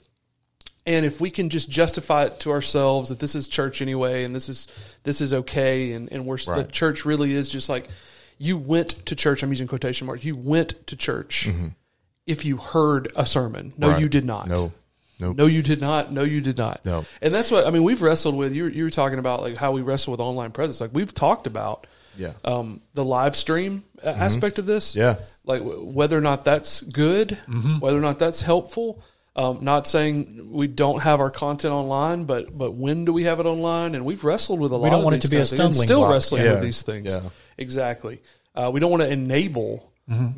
And 0.88 1.04
if 1.04 1.20
we 1.20 1.30
can 1.30 1.50
just 1.50 1.68
justify 1.68 2.24
it 2.24 2.40
to 2.40 2.50
ourselves 2.50 3.10
that 3.10 3.18
this 3.20 3.34
is 3.34 3.46
church 3.46 3.82
anyway, 3.82 4.24
and 4.24 4.34
this 4.34 4.48
is 4.48 4.68
this 5.02 5.20
is 5.20 5.32
okay, 5.34 5.92
and 5.92 6.10
and 6.10 6.24
we're 6.26 6.38
the 6.38 6.64
church 6.72 7.04
really 7.04 7.32
is 7.34 7.48
just 7.48 7.68
like 7.68 7.88
you 8.38 8.56
went 8.56 8.90
to 9.06 9.14
church. 9.14 9.42
I'm 9.42 9.50
using 9.50 9.66
quotation 9.68 10.06
marks. 10.06 10.24
You 10.24 10.34
went 10.34 10.86
to 10.86 10.96
church 10.96 11.50
if 12.26 12.44
you 12.44 12.56
heard 12.56 13.12
a 13.16 13.26
sermon. 13.26 13.74
No, 13.76 13.86
Mm-hmm. 13.88 13.92
Right. 13.94 14.00
you 14.02 14.08
did 14.08 14.24
not. 14.24 14.48
No. 14.48 14.72
Nope. 15.20 15.36
No, 15.36 15.46
you 15.46 15.62
did 15.62 15.80
not. 15.80 16.12
No, 16.12 16.22
you 16.22 16.40
did 16.40 16.56
not. 16.56 16.84
No. 16.84 17.04
And 17.20 17.34
that's 17.34 17.50
what 17.50 17.66
I 17.66 17.70
mean. 17.70 17.82
We've 17.82 18.00
wrestled 18.00 18.36
with. 18.36 18.54
You, 18.54 18.66
you 18.66 18.84
were 18.84 18.90
talking 18.90 19.18
about 19.18 19.42
like 19.42 19.56
how 19.56 19.72
we 19.72 19.82
wrestle 19.82 20.12
with 20.12 20.20
online 20.20 20.52
presence. 20.52 20.80
Like 20.80 20.94
we've 20.94 21.12
talked 21.12 21.46
about 21.48 21.86
Yeah. 22.16 22.32
um, 22.44 22.80
the 22.94 23.04
live 23.04 23.34
stream 23.36 23.82
a- 24.02 24.08
aspect 24.16 24.58
of 24.58 24.66
this. 24.66 24.94
Yeah. 24.96 25.16
Like 25.44 25.60
w- 25.60 25.84
whether 25.84 26.16
or 26.16 26.20
not 26.20 26.44
that's 26.44 26.80
good, 26.80 27.32
whether 27.80 27.98
or 27.98 28.00
not 28.00 28.18
that's 28.20 28.42
helpful. 28.42 29.02
Um, 29.36 29.58
not 29.62 29.86
saying 29.86 30.50
we 30.50 30.66
don't 30.66 31.00
have 31.02 31.20
our 31.20 31.30
content 31.30 31.72
online, 31.72 32.24
but 32.24 32.56
but 32.56 32.72
when 32.72 33.04
do 33.04 33.12
we 33.12 33.24
have 33.24 33.38
it 33.38 33.46
online? 33.46 33.94
And 33.94 34.04
we've 34.04 34.24
wrestled 34.24 34.58
with 34.58 34.72
a 34.72 34.76
lot. 34.76 34.82
We 34.84 34.90
don't 34.90 35.00
of 35.00 35.04
want 35.04 35.14
it 35.16 35.18
these 35.22 35.24
to 35.24 35.30
be 35.30 35.36
a 35.36 35.40
kinds 35.40 35.52
of 35.52 35.58
things, 35.58 35.80
Still 35.82 36.00
block. 36.00 36.10
wrestling 36.12 36.44
Yeah. 36.44 36.52
with 36.54 36.62
these 36.62 36.82
things. 36.82 37.14
Yeah. 37.14 37.28
Exactly. 37.56 38.20
Uh, 38.54 38.70
we 38.72 38.80
don't 38.80 38.90
want 38.90 39.02
to 39.04 39.10
enable 39.10 39.92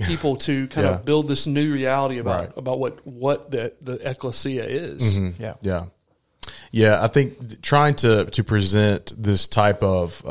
people 0.06 0.36
to 0.36 0.66
kind 0.74 0.86
Yeah. 0.86 0.94
of 0.96 1.04
build 1.06 1.28
this 1.28 1.46
new 1.46 1.72
reality 1.72 2.18
about 2.18 2.40
Right. 2.40 2.58
about 2.58 2.78
what 2.78 3.06
what 3.06 3.50
the 3.50 3.72
the 3.80 3.94
ecclesia 4.06 4.64
is. 4.66 5.18
yeah 5.38 5.54
Yeah, 5.62 5.84
yeah. 6.72 7.02
I 7.02 7.06
think 7.06 7.62
trying 7.62 7.94
to 7.94 8.26
to 8.26 8.44
present 8.44 9.14
this 9.16 9.48
type 9.48 9.82
of 9.82 10.22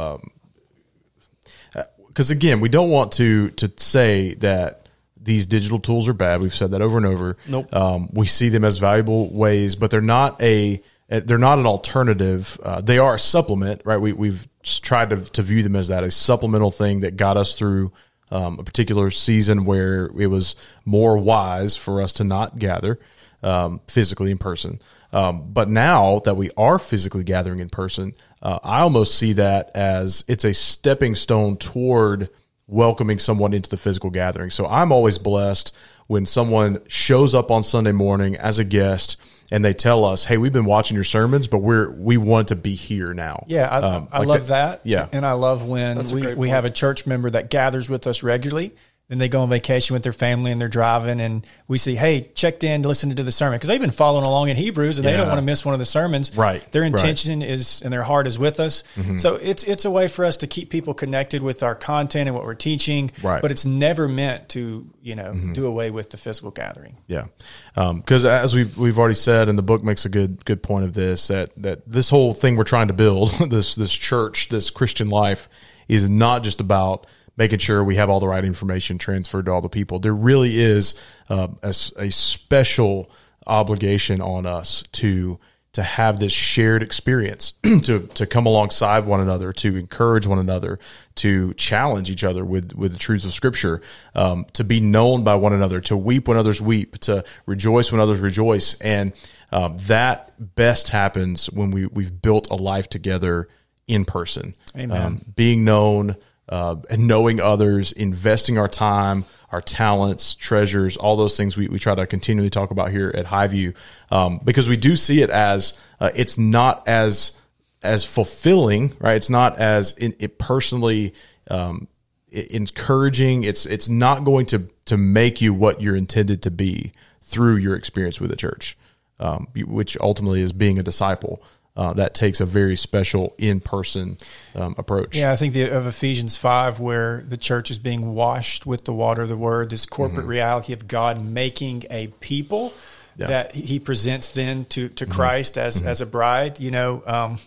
because 2.08 2.32
again, 2.32 2.60
we 2.60 2.70
don't 2.70 2.90
want 2.90 3.14
to 3.14 3.50
to 3.52 3.72
say 3.78 4.34
that 4.36 4.88
these 5.22 5.48
digital 5.48 5.80
tools 5.80 6.08
are 6.08 6.14
bad. 6.14 6.42
We've 6.42 6.56
said 6.56 6.72
that 6.72 6.82
over 6.82 6.98
and 6.98 7.06
over. 7.06 7.38
Nope. 7.48 7.74
Um, 7.74 8.10
we 8.14 8.26
see 8.26 8.50
them 8.50 8.64
as 8.64 8.78
valuable 8.78 9.30
ways, 9.34 9.76
but 9.76 9.92
they're 9.92 10.02
not 10.02 10.42
a 10.42 10.82
they're 11.08 11.38
not 11.38 11.60
an 11.60 11.66
alternative. 11.66 12.60
Uh, 12.64 12.82
they 12.82 13.00
are 13.00 13.16
a 13.16 13.20
supplement, 13.20 13.82
right? 13.84 13.98
We 13.98 14.14
we've 14.14 14.48
tried 14.64 15.10
to 15.12 15.22
to 15.22 15.42
view 15.42 15.64
them 15.64 15.76
as 15.76 15.90
that 15.90 16.04
a 16.04 16.12
supplemental 16.12 16.72
thing 16.72 17.02
that 17.02 17.18
got 17.18 17.38
us 17.38 17.56
through. 17.56 17.92
Um, 18.32 18.60
a 18.60 18.64
particular 18.64 19.10
season 19.10 19.66
where 19.66 20.12
it 20.16 20.28
was 20.28 20.56
more 20.86 21.18
wise 21.18 21.76
for 21.76 22.00
us 22.00 22.14
to 22.14 22.24
not 22.24 22.60
gather 22.60 23.00
um, 23.42 23.82
physically 23.88 24.30
in 24.30 24.38
person. 24.38 24.80
Um, 25.12 25.52
but 25.52 25.68
now 25.68 26.20
that 26.26 26.38
we 26.38 26.52
are 26.56 26.78
physically 26.78 27.24
gathering 27.24 27.60
in 27.60 27.70
person, 27.70 28.14
uh, 28.42 28.60
I 28.64 28.82
almost 28.82 29.16
see 29.16 29.34
that 29.34 29.72
as 29.74 30.24
it's 30.28 30.46
a 30.46 30.54
stepping 30.54 31.16
stone 31.16 31.58
toward 31.58 32.30
welcoming 32.70 33.20
someone 33.20 33.54
into 33.54 33.70
the 33.70 33.78
physical 33.78 34.10
gathering. 34.10 34.50
So 34.52 34.68
I'm 34.68 34.92
always 34.92 35.18
blessed 35.18 35.76
when 36.08 36.26
someone 36.26 36.80
shows 36.88 37.34
up 37.34 37.52
on 37.52 37.64
Sunday 37.64 37.92
morning 37.92 38.36
as 38.36 38.60
a 38.60 38.64
guest 38.64 39.18
and 39.52 39.66
they 39.66 39.74
tell 39.74 40.06
us, 40.06 40.26
"Hey, 40.26 40.38
we've 40.38 40.54
been 40.54 40.66
watching 40.66 40.94
your 40.96 41.04
sermons, 41.04 41.48
but 41.48 41.60
we're 41.60 41.92
we 41.92 42.18
want 42.18 42.50
to 42.50 42.56
be 42.56 42.76
here 42.76 43.14
now." 43.16 43.46
Yeah, 43.48 43.68
I, 43.68 43.80
Um, 43.80 44.08
I 44.12 44.20
like 44.20 44.28
love 44.28 44.48
that. 44.48 44.82
Yeah. 44.84 45.08
and 45.12 45.26
I 45.26 45.32
love 45.34 45.66
when 45.66 45.98
a 45.98 46.04
we, 46.14 46.36
we 46.36 46.50
have 46.50 46.66
a 46.66 46.70
church 46.72 47.08
member 47.08 47.30
that 47.32 47.50
gathers 47.50 47.90
with 47.90 48.06
us 48.06 48.22
regularly. 48.22 48.76
Then 49.10 49.18
they 49.18 49.28
go 49.28 49.42
on 49.42 49.50
vacation 49.50 49.96
with 49.96 50.04
their 50.04 50.14
family 50.14 50.52
and 50.52 50.62
they're 50.62 50.68
driving, 50.68 51.20
and 51.20 51.46
we 51.68 51.80
see, 51.80 51.96
hey, 51.96 52.30
checked 52.36 52.64
in 52.64 52.84
to 52.84 52.88
listen 52.88 53.10
to 53.16 53.24
the 53.24 53.32
sermon 53.32 53.58
because 53.58 53.68
they've 53.68 53.82
been 53.82 53.90
following 53.90 54.24
along 54.24 54.50
in 54.50 54.56
Hebrews 54.56 55.00
and 55.00 55.08
they 55.08 55.18
don't 55.18 55.28
want 55.28 55.40
to 55.40 55.46
miss 55.46 55.66
one 55.66 55.74
of 55.74 55.80
the 55.80 55.86
sermons. 55.86 56.38
Right, 56.38 56.62
Their 56.72 56.84
right. 56.84 56.90
Mm-hmm. 56.92 56.96
intention 56.96 57.42
is 57.42 57.82
and 57.82 57.92
their 57.92 58.04
heart 58.04 58.28
is 58.28 58.38
with 58.38 58.60
us. 58.60 58.84
So 59.18 59.36
it's 59.36 59.64
it's 59.64 59.84
a 59.86 59.92
way 59.92 60.08
for 60.08 60.26
us 60.26 60.38
to 60.38 60.48
keep 60.48 60.70
people 60.70 60.94
connected 60.94 61.42
with 61.42 61.64
our 61.64 61.74
content 61.74 62.28
and 62.28 62.36
what 62.36 62.46
we're 62.46 62.54
teaching. 62.54 63.12
Right. 63.24 63.34
Mm-hmm. 63.34 63.42
But 63.42 63.52
it's 63.52 63.66
never 63.66 64.08
meant 64.08 64.50
to 64.50 64.88
you 65.02 65.16
know 65.16 65.34
do 65.54 65.66
away 65.66 65.90
with 65.90 66.12
the 66.12 66.18
physical 66.18 66.52
gathering. 66.52 66.98
Yeah, 67.08 67.26
because 67.74 68.26
as 68.26 68.54
we've 68.54 68.78
we've 68.78 69.00
already 69.00 69.16
said, 69.16 69.50
and 69.50 69.58
the 69.58 69.64
book 69.64 69.84
makes 69.84 70.06
a 70.06 70.10
good 70.10 70.46
good 70.46 70.62
point 70.62 70.86
of 70.86 70.94
this 70.94 71.30
that 71.30 71.52
that 71.58 71.90
this 71.90 72.12
whole 72.12 72.36
thing 72.36 72.58
we're 72.58 72.64
trying 72.64 72.90
to 72.90 72.94
build 72.94 73.32
this 73.50 73.74
this 73.74 73.92
church 73.92 74.50
this 74.50 74.70
Christian 74.70 75.10
life 75.10 75.50
is 75.88 76.08
not 76.08 76.44
just 76.44 76.62
about 76.62 77.08
making 77.40 77.58
sure 77.58 77.84
we 77.84 77.96
have 77.96 78.10
all 78.10 78.20
the 78.20 78.28
right 78.28 78.44
information 78.44 78.98
transferred 79.00 79.46
to 79.46 79.52
all 79.52 79.62
the 79.62 79.70
people. 79.70 79.98
There 79.98 80.14
really 80.14 80.60
is 80.60 81.00
uh, 81.30 81.48
a, 81.64 81.70
a 81.70 82.12
special 82.12 83.10
obligation 83.48 84.22
on 84.22 84.46
us 84.46 84.84
to 84.92 85.40
to 85.72 85.84
have 85.84 86.20
this 86.20 86.34
shared 86.34 86.82
experience 86.84 87.54
to 87.84 88.08
to 88.14 88.26
come 88.26 88.46
alongside 88.46 89.06
one 89.06 89.22
another 89.22 89.54
to 89.54 89.78
encourage 89.78 90.28
one 90.28 90.40
another 90.40 90.80
to 91.16 91.54
challenge 91.54 92.10
each 92.10 92.24
other 92.24 92.44
with 92.44 92.74
with 92.74 92.92
the 92.92 92.98
truths 92.98 93.24
of 93.24 93.34
scripture 93.34 93.82
um, 94.16 94.46
to 94.54 94.64
be 94.64 94.80
known 94.80 95.24
by 95.24 95.36
one 95.36 95.54
another 95.54 95.80
to 95.80 95.96
weep 95.96 96.28
when 96.28 96.38
others 96.38 96.60
weep 96.60 96.98
to 96.98 97.24
rejoice 97.46 97.92
when 97.92 98.02
others 98.02 98.20
rejoice 98.20 98.74
and 98.82 99.18
um, 99.52 99.78
that 99.78 100.34
best 100.56 100.90
happens 100.90 101.46
when 101.52 101.72
we 101.72 101.86
we've 101.86 102.22
built 102.22 102.50
a 102.50 102.56
life 102.56 102.90
together 102.90 103.48
in 103.88 104.06
person 104.06 104.56
Amen. 104.76 105.02
Um, 105.02 105.26
being 105.36 105.64
known 105.64 106.16
uh, 106.50 106.76
and 106.90 107.08
knowing 107.08 107.40
others 107.40 107.92
investing 107.92 108.58
our 108.58 108.68
time 108.68 109.26
our 109.52 109.62
talents, 109.62 110.36
treasures, 110.36 110.98
all 110.98 111.18
those 111.18 111.36
things 111.36 111.58
we, 111.58 111.68
we 111.68 111.80
try 111.80 111.96
to 111.96 112.06
continually 112.06 112.50
talk 112.50 112.72
about 112.72 112.92
here 112.92 113.12
at 113.16 113.26
Highview, 113.26 113.76
um, 114.12 114.40
because 114.44 114.70
we 114.70 114.78
do 114.78 114.96
see 114.96 115.22
it 115.22 115.30
as 115.30 115.78
uh, 116.00 116.12
it's 116.16 116.38
not 116.38 116.88
as 116.88 117.34
as 117.82 118.04
fulfilling, 118.04 118.94
right? 119.00 119.16
It's 119.16 119.30
not 119.30 119.58
as 119.58 119.98
in, 119.98 120.14
it 120.20 120.38
personally 120.38 121.14
um, 121.50 121.88
encouraging. 122.32 123.44
It's 123.44 123.66
it's 123.66 123.90
not 123.90 124.24
going 124.24 124.46
to 124.48 124.70
to 124.86 124.98
make 124.98 125.42
you 125.42 125.54
what 125.54 125.82
you're 125.82 125.96
intended 125.96 126.44
to 126.44 126.52
be 126.52 126.92
through 127.22 127.56
your 127.56 127.76
experience 127.76 128.20
with 128.20 128.30
the 128.30 128.36
church, 128.36 128.78
um, 129.20 129.48
which 129.56 129.98
ultimately 130.00 130.42
is 130.42 130.52
being 130.52 130.78
a 130.78 130.84
disciple. 130.84 131.42
Uh, 131.80 131.94
that 131.94 132.14
takes 132.14 132.42
a 132.42 132.46
very 132.46 132.76
special 132.76 133.34
in 133.38 133.62
person 133.62 134.18
um, 134.56 134.76
approach. 134.78 135.16
Yeah, 135.16 135.32
I 135.32 135.38
think 135.38 135.54
the, 135.54 135.70
of 135.70 135.88
Ephesians 135.88 136.36
5, 136.36 136.82
where 136.82 137.22
the 137.22 137.38
church 137.38 137.72
is 137.72 137.80
being 137.80 138.14
washed 138.14 138.66
with 138.66 138.84
the 138.84 138.92
water 138.92 139.22
of 139.22 139.30
the 139.30 139.38
word, 139.38 139.70
this 139.70 139.86
corporate 139.86 140.26
reality 140.26 140.74
of 140.74 140.90
God 140.90 141.24
making 141.24 141.86
a 141.90 142.08
people 142.20 142.74
Yeah. 143.16 143.28
that 143.28 143.56
he 143.56 143.80
presents 143.80 144.28
then 144.34 144.66
to, 144.76 144.90
to 144.90 145.06
Christ 145.06 145.58
as, 145.58 145.82
as 145.82 146.02
a 146.02 146.06
bride. 146.06 146.60
You 146.60 146.72
know, 146.72 147.02
um, 147.06 147.40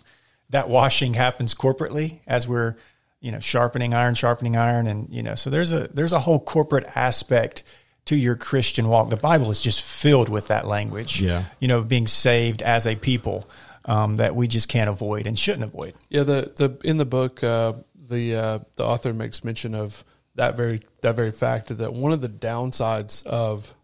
that 0.49 0.67
washing 0.71 1.13
happens 1.13 1.55
corporately 1.55 2.21
as 2.27 2.49
we're, 2.49 2.77
you 3.21 3.33
know, 3.33 3.41
sharpening 3.41 3.93
iron, 3.93 4.15
sharpening 4.15 4.57
iron. 4.57 4.87
And, 4.87 5.09
you 5.11 5.23
know, 5.23 5.35
so 5.35 5.51
there's 5.51 5.73
a, 5.73 5.89
there's 5.93 6.15
a 6.15 6.21
whole 6.21 6.41
corporate 6.41 6.87
aspect 6.97 7.65
to 8.07 8.17
your 8.17 8.37
Christian 8.37 8.89
walk. 8.89 9.11
The 9.11 9.17
Bible 9.19 9.51
is 9.51 9.61
just 9.61 9.83
filled 9.83 10.31
with 10.31 10.47
that 10.49 10.67
language, 10.67 11.21
Yeah. 11.21 11.45
you 11.61 11.69
know, 11.69 11.85
being 11.85 12.07
saved 12.07 12.63
as 12.63 12.87
a 12.87 12.97
people. 12.97 13.47
Um, 13.85 14.19
that 14.19 14.37
we 14.37 14.47
just 14.47 14.69
can't 14.69 14.89
avoid 14.89 15.27
and 15.27 15.37
shouldn't 15.39 15.65
avoid. 15.65 15.95
Yeah, 16.09 16.23
the 16.23 16.53
the 16.55 16.79
in 16.89 16.99
the 16.99 17.05
book, 17.05 17.43
uh, 17.43 17.73
the 17.97 18.35
uh, 18.37 18.59
the 18.77 18.85
author 18.85 19.13
makes 19.13 19.43
mention 19.43 19.75
of 19.75 20.05
that 20.37 20.57
very 20.57 20.83
that 21.01 21.17
very 21.17 21.33
fact 21.33 21.77
that 21.77 21.93
one 21.93 22.13
of 22.13 22.21
the 22.21 22.29
downsides 22.29 23.27
of 23.27 23.75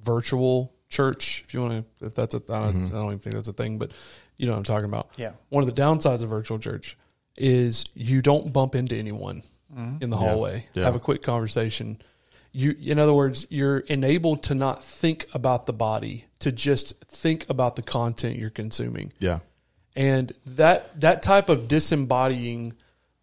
virtual 0.00 0.72
church, 0.88 1.42
if 1.46 1.54
you 1.54 1.60
want 1.60 1.84
to, 2.00 2.06
if 2.06 2.14
that's 2.14 2.34
a, 2.34 2.42
I 2.48 2.60
don't, 2.60 2.84
I 2.86 2.88
don't 2.90 3.06
even 3.06 3.18
think 3.18 3.34
that's 3.34 3.48
a 3.48 3.52
thing, 3.52 3.78
but 3.78 3.90
you 4.36 4.46
know 4.46 4.52
what 4.52 4.58
I'm 4.58 4.64
talking 4.64 4.84
about. 4.86 5.10
Yeah. 5.16 5.32
one 5.48 5.66
of 5.66 5.74
the 5.74 5.80
downsides 5.80 6.22
of 6.22 6.28
virtual 6.28 6.58
church 6.58 6.96
is 7.36 7.84
you 7.94 8.22
don't 8.22 8.52
bump 8.52 8.74
into 8.74 8.94
anyone 8.96 9.42
in 10.00 10.08
the 10.10 10.16
hallway, 10.16 10.66
Yeah. 10.74 10.84
have 10.84 10.94
a 10.94 11.00
quick 11.00 11.22
conversation. 11.22 12.00
You, 12.56 12.76
in 12.80 13.00
other 13.00 13.12
words, 13.12 13.46
you're 13.50 13.78
enabled 13.78 14.44
to 14.44 14.54
not 14.54 14.84
think 14.84 15.26
about 15.34 15.66
the 15.66 15.72
body, 15.72 16.26
to 16.38 16.52
just 16.52 16.94
think 17.06 17.44
about 17.50 17.74
the 17.74 17.82
content 17.82 18.38
you're 18.38 18.48
consuming 18.48 19.12
yeah, 19.18 19.40
and 19.96 20.32
that 20.46 21.00
that 21.00 21.22
type 21.22 21.48
of 21.48 21.66
disembodying 21.66 22.74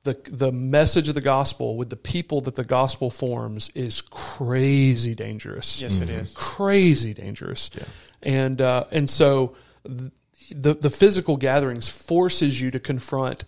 the 0.03 0.19
the 0.29 0.51
message 0.51 1.07
of 1.07 1.15
the 1.15 1.21
gospel 1.21 1.77
with 1.77 1.89
the 1.89 1.95
people 1.95 2.41
that 2.41 2.55
the 2.55 2.63
gospel 2.63 3.09
forms 3.09 3.69
is 3.75 4.01
crazy 4.01 5.15
dangerous. 5.15 5.81
Yes, 5.81 5.99
it 5.99 6.09
is. 6.09 6.33
crazy 6.33 7.13
dangerous. 7.13 7.69
yeah. 7.75 7.83
And 8.23 8.61
uh, 8.61 8.85
and 8.91 9.09
so 9.09 9.55
th- 9.85 10.11
the 10.51 10.73
the 10.73 10.89
physical 10.89 11.37
gatherings 11.37 11.87
forces 11.87 12.59
you 12.59 12.71
to 12.71 12.79
confront 12.79 13.45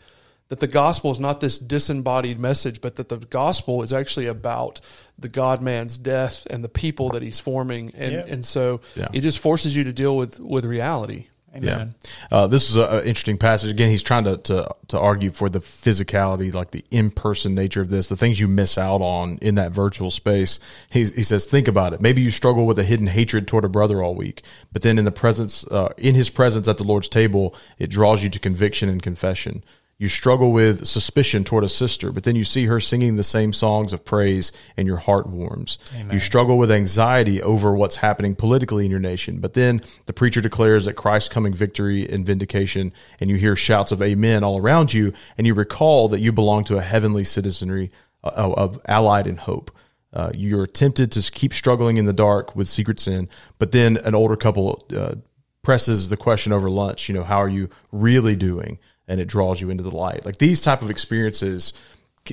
that 0.49 0.59
the 0.59 0.67
gospel 0.67 1.09
is 1.09 1.19
not 1.19 1.39
this 1.39 1.57
disembodied 1.57 2.37
message, 2.37 2.81
but 2.81 2.97
that 2.97 3.09
the 3.09 3.17
gospel 3.17 3.81
is 3.81 3.91
actually 3.91 4.27
about 4.27 4.81
the 5.19 5.29
God 5.29 5.61
man's 5.61 5.97
death 5.97 6.45
and 6.49 6.63
the 6.63 6.69
people 6.69 7.09
that 7.11 7.21
he's 7.21 7.39
forming, 7.39 7.91
and 7.95 8.11
Yeah. 8.13 8.25
and 8.27 8.45
so 8.45 8.81
Yeah. 8.95 9.07
it 9.13 9.21
just 9.21 9.39
forces 9.39 9.75
you 9.75 9.83
to 9.85 9.93
deal 9.93 10.15
with 10.17 10.39
with 10.39 10.65
reality. 10.65 11.27
Amen. 11.55 11.93
Yeah, 12.31 12.37
uh, 12.37 12.47
this 12.47 12.71
is 12.71 12.77
an 12.77 13.03
interesting 13.03 13.37
passage. 13.37 13.69
Again, 13.69 13.91
he's 13.91 14.01
trying 14.01 14.23
to, 14.23 14.37
to 14.37 14.73
to 14.87 14.99
argue 14.99 15.29
for 15.29 15.49
the 15.49 15.59
physicality, 15.59 16.51
like 16.51 16.71
the 16.71 16.83
in 16.89 17.11
person 17.11 17.53
nature 17.53 17.79
of 17.81 17.91
this, 17.91 18.07
the 18.07 18.15
things 18.15 18.39
you 18.39 18.47
miss 18.47 18.75
out 18.75 19.01
on 19.01 19.37
in 19.39 19.53
that 19.55 19.71
virtual 19.71 20.09
space. 20.09 20.59
He, 20.89 21.05
he 21.05 21.21
says, 21.21 21.45
think 21.45 21.67
about 21.67 21.93
it. 21.93 22.01
Maybe 22.01 22.23
you 22.23 22.31
struggle 22.31 22.65
with 22.65 22.79
a 22.79 22.83
hidden 22.83 23.05
hatred 23.05 23.47
toward 23.47 23.65
a 23.65 23.69
brother 23.69 24.01
all 24.01 24.15
week, 24.15 24.41
but 24.71 24.81
then 24.81 24.97
in 24.97 25.05
the 25.05 25.11
presence, 25.11 25.63
uh, 25.67 25.93
in 25.95 26.15
his 26.15 26.31
presence 26.31 26.67
at 26.67 26.79
the 26.79 26.83
Lord's 26.85 27.07
table, 27.07 27.55
it 27.77 27.91
draws 27.91 28.23
you 28.23 28.29
to 28.31 28.39
conviction 28.39 28.89
and 28.89 29.03
confession. 29.03 29.63
You 29.99 30.09
struggle 30.09 30.51
with 30.51 30.85
suspicion 30.85 31.43
toward 31.43 31.63
a 31.63 31.69
sister, 31.69 32.11
but 32.11 32.23
then 32.23 32.35
you 32.35 32.43
see 32.43 32.65
her 32.65 32.79
singing 32.79 33.15
the 33.15 33.23
same 33.23 33.53
songs 33.53 33.93
of 33.93 34.03
praise 34.03 34.51
and 34.75 34.87
your 34.87 34.97
heart 34.97 35.27
warms. 35.27 35.77
You 36.11 36.19
struggle 36.19 36.57
with 36.57 36.71
anxiety 36.71 37.41
over 37.41 37.73
what's 37.75 37.97
happening 37.97 38.35
politically 38.35 38.83
in 38.85 38.91
your 38.91 38.99
nation, 38.99 39.39
but 39.39 39.53
then 39.53 39.81
the 40.07 40.11
preacher 40.11 40.41
declares 40.41 40.85
that 40.85 40.95
Christ's 40.95 41.29
coming 41.29 41.53
victory 41.53 42.09
and 42.09 42.25
vindication, 42.25 42.91
and 43.21 43.29
you 43.29 43.37
hear 43.37 43.55
shouts 43.55 43.91
of 43.91 44.01
amen 44.01 44.43
all 44.43 44.57
around 44.59 44.93
you, 44.93 45.13
and 45.37 45.47
you 45.47 45.53
recall 45.53 46.09
that 46.09 46.19
you 46.19 46.33
belong 46.33 46.63
to 46.65 46.77
a 46.77 46.81
heavenly 46.81 47.23
citizenry 47.23 47.91
uh, 48.23 48.53
of 48.57 48.81
allied 48.85 49.27
in 49.27 49.37
hope. 49.37 49.71
Uh, 50.11 50.31
you're 50.35 50.67
tempted 50.67 51.11
to 51.11 51.31
keep 51.31 51.53
struggling 51.53 51.97
in 51.97 52.05
the 52.05 52.13
dark 52.13 52.55
with 52.55 52.67
secret 52.67 52.99
sin, 52.99 53.29
but 53.57 53.71
then 53.71 53.97
an 53.97 54.15
older 54.15 54.35
couple 54.35 54.85
uh, 54.95 55.15
presses 55.61 56.09
the 56.09 56.17
question 56.17 56.51
over 56.51 56.69
lunch, 56.69 57.07
you 57.07 57.15
know, 57.15 57.23
how 57.23 57.37
are 57.37 57.49
you 57.49 57.69
really 57.91 58.35
doing? 58.35 58.77
And 59.07 59.19
it 59.19 59.25
draws 59.25 59.59
you 59.59 59.69
into 59.69 59.83
the 59.83 59.91
light. 59.91 60.25
Like 60.25 60.37
these 60.37 60.61
type 60.61 60.81
of 60.81 60.89
experiences 60.89 61.73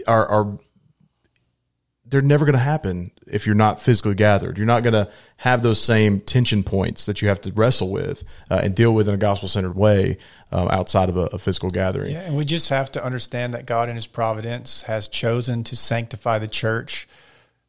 are, 0.06 0.26
are 0.26 0.58
they're 2.10 2.20
never 2.20 2.44
going 2.44 2.54
to 2.54 2.58
happen 2.58 3.12
if 3.26 3.46
you're 3.46 3.54
not 3.54 3.80
physically 3.80 4.14
gathered. 4.14 4.58
You're 4.58 4.66
not 4.66 4.82
going 4.82 4.94
to 4.94 5.08
have 5.38 5.62
those 5.62 5.80
same 5.80 6.20
tension 6.20 6.64
points 6.64 7.06
that 7.06 7.22
you 7.22 7.28
have 7.28 7.40
to 7.42 7.52
wrestle 7.52 7.90
with 7.90 8.24
uh, 8.50 8.60
and 8.62 8.74
deal 8.74 8.92
with 8.92 9.08
in 9.08 9.14
a 9.14 9.18
gospel 9.18 9.48
centered 9.48 9.76
way 9.76 10.18
um, 10.50 10.68
outside 10.68 11.08
of 11.08 11.16
a, 11.16 11.26
a 11.26 11.38
physical 11.38 11.70
gathering. 11.70 12.12
Yeah, 12.12 12.22
and 12.22 12.36
we 12.36 12.44
just 12.44 12.68
have 12.68 12.90
to 12.92 13.04
understand 13.04 13.54
that 13.54 13.64
God 13.64 13.88
in 13.88 13.94
His 13.94 14.08
providence 14.08 14.82
has 14.82 15.08
chosen 15.08 15.62
to 15.64 15.76
sanctify 15.76 16.40
the 16.40 16.48
church 16.48 17.08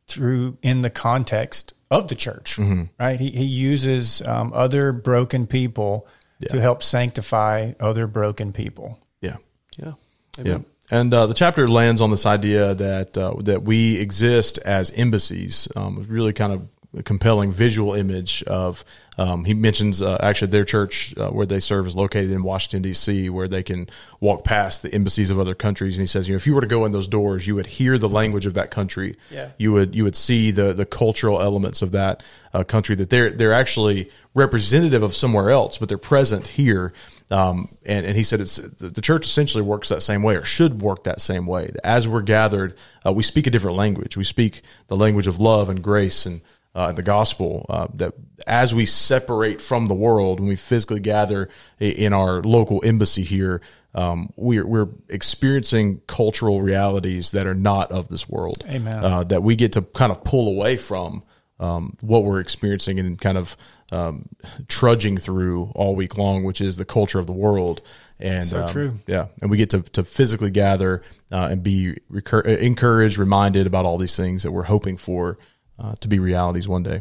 through 0.08 0.58
in 0.64 0.82
the 0.82 0.90
context 0.90 1.76
of 1.92 2.08
the 2.08 2.16
church. 2.16 2.58
Mm-hmm. 2.58 2.84
Right? 3.00 3.20
He 3.20 3.30
He 3.30 3.46
uses 3.46 4.26
um, 4.28 4.52
other 4.56 4.92
broken 4.92 5.46
people 5.46 6.08
to 6.50 6.62
help 6.62 6.84
sanctify 6.84 7.74
other 7.80 8.08
broken 8.08 8.54
people. 8.54 9.00
Yeah. 9.22 9.38
Yeah. 9.78 9.94
Yeah. 10.42 10.60
And 10.90 11.14
uh, 11.14 11.28
the 11.28 11.34
chapter 11.34 11.70
lands 11.70 12.02
on 12.02 12.12
this 12.12 12.26
idea 12.26 12.76
that 12.76 13.18
uh, 13.18 13.36
that 13.44 13.64
we 13.64 13.98
exist 13.98 14.58
as 14.60 14.92
embassies. 14.92 15.70
Um, 15.76 16.06
really 16.10 16.34
kind 16.34 16.52
of 16.52 16.68
compelling 17.04 17.52
visual 17.52 17.94
image 17.94 18.44
of. 18.44 18.84
Um, 19.18 19.46
he 19.46 19.54
mentions 19.54 20.02
uh, 20.02 20.18
actually 20.22 20.52
their 20.52 20.64
church 20.64 21.16
uh, 21.18 21.30
where 21.30 21.46
they 21.46 21.60
serve 21.60 21.86
is 21.86 21.96
located 21.96 22.32
in 22.32 22.44
Washington 22.44 22.82
D.C., 22.82 23.30
where 23.30 23.48
they 23.48 23.62
can 23.62 23.88
walk 24.20 24.44
past 24.44 24.82
the 24.82 24.92
embassies 24.94 25.30
of 25.30 25.40
other 25.40 25.54
countries. 25.54 25.98
And 25.98 26.02
he 26.02 26.08
says, 26.08 26.28
you 26.28 26.34
know, 26.34 26.38
if 26.38 26.48
you 26.48 26.56
were 26.56 26.62
to 26.62 26.68
go 26.68 26.86
in 26.86 26.92
those 26.92 27.08
doors, 27.08 27.46
you 27.46 27.54
would 27.56 27.68
hear 27.68 27.98
the 27.98 28.10
language 28.10 28.46
of 28.46 28.56
that 28.56 28.72
country. 28.72 29.18
Yeah. 29.30 29.50
You 29.58 29.74
would 29.74 29.96
you 29.96 30.06
would 30.06 30.16
see 30.16 30.52
the 30.52 30.74
the 30.74 30.86
cultural 30.86 31.42
elements 31.42 31.82
of 31.82 31.92
that 31.92 32.24
uh, 32.54 32.64
country 32.64 32.96
that 32.96 33.10
they're 33.10 33.32
they're 33.32 33.54
actually 33.54 34.10
representative 34.34 35.04
of 35.04 35.14
somewhere 35.14 35.50
else, 35.50 35.78
but 35.78 35.90
they're 35.90 35.98
present 35.98 36.48
here. 36.48 36.94
Um, 37.30 37.70
and, 37.86 38.06
and 38.06 38.18
he 38.18 38.24
said 38.24 38.42
it's 38.42 38.58
the 38.58 39.02
church 39.02 39.26
essentially 39.26 39.64
works 39.64 39.90
that 39.90 40.02
same 40.02 40.22
way 40.24 40.36
or 40.36 40.44
should 40.44 40.82
work 40.82 41.06
that 41.06 41.22
same 41.22 41.46
way. 41.46 41.72
As 41.84 42.08
we're 42.08 42.22
gathered, 42.22 42.78
uh, 43.06 43.14
we 43.14 43.24
speak 43.24 43.48
a 43.48 43.50
different 43.50 43.78
language. 43.78 44.18
We 44.18 44.24
speak 44.24 44.62
the 44.88 44.98
language 44.98 45.28
of 45.28 45.40
love 45.40 45.70
and 45.70 45.82
grace 45.82 46.26
and 46.26 46.42
uh, 46.76 46.92
the 46.92 47.04
gospel. 47.04 47.66
Uh, 47.70 47.88
that 47.96 48.14
as 48.48 48.74
we 48.74 48.86
separate 48.86 49.62
from 49.62 49.88
the 49.88 49.94
world, 49.94 50.40
when 50.40 50.50
we 50.50 50.56
physically 50.56 51.00
gather 51.00 51.50
in 51.80 52.14
our 52.14 52.42
local 52.42 52.82
embassy 52.86 53.24
here, 53.24 53.62
um, 53.94 54.32
we're, 54.38 54.66
we're 54.66 54.88
experiencing 55.10 56.02
cultural 56.08 56.62
realities 56.62 57.32
that 57.32 57.46
are 57.46 57.56
not 57.56 57.92
of 57.92 58.08
this 58.08 58.30
world. 58.30 58.64
Amen. 58.70 59.04
Uh, 59.04 59.24
that 59.26 59.44
we 59.44 59.56
get 59.56 59.74
to 59.74 59.82
kind 59.82 60.12
of 60.12 60.24
pull 60.24 60.48
away 60.48 60.78
from 60.78 61.24
um, 61.60 61.98
what 62.02 62.24
we're 62.24 62.40
experiencing 62.40 63.00
and 63.00 63.20
kind 63.20 63.38
of 63.38 63.58
um, 63.92 64.30
trudging 64.68 65.18
through 65.18 65.72
all 65.76 65.96
week 65.96 66.18
long, 66.18 66.44
which 66.44 66.62
is 66.62 66.78
the 66.78 66.86
culture 66.86 67.20
of 67.20 67.28
the 67.28 67.34
world. 67.34 67.82
And 68.20 68.44
So 68.44 68.62
um, 68.62 68.68
true. 68.68 69.00
yeah, 69.08 69.28
and 69.42 69.50
we 69.50 69.58
get 69.58 69.72
to 69.72 69.82
to 69.82 70.04
physically 70.04 70.52
gather 70.52 71.02
uh, 71.32 71.50
and 71.52 71.64
be 71.64 71.98
recur- 72.08 72.44
uh, 72.46 72.52
encouraged, 72.52 73.18
reminded 73.18 73.68
about 73.68 73.86
all 73.86 73.98
these 73.98 74.16
things 74.16 74.44
that 74.44 74.52
we're 74.52 74.64
hoping 74.64 74.96
for 74.96 75.38
uh, 75.82 75.96
to 76.00 76.08
be 76.08 76.20
realities 76.20 76.68
one 76.68 76.84
day. 76.84 77.00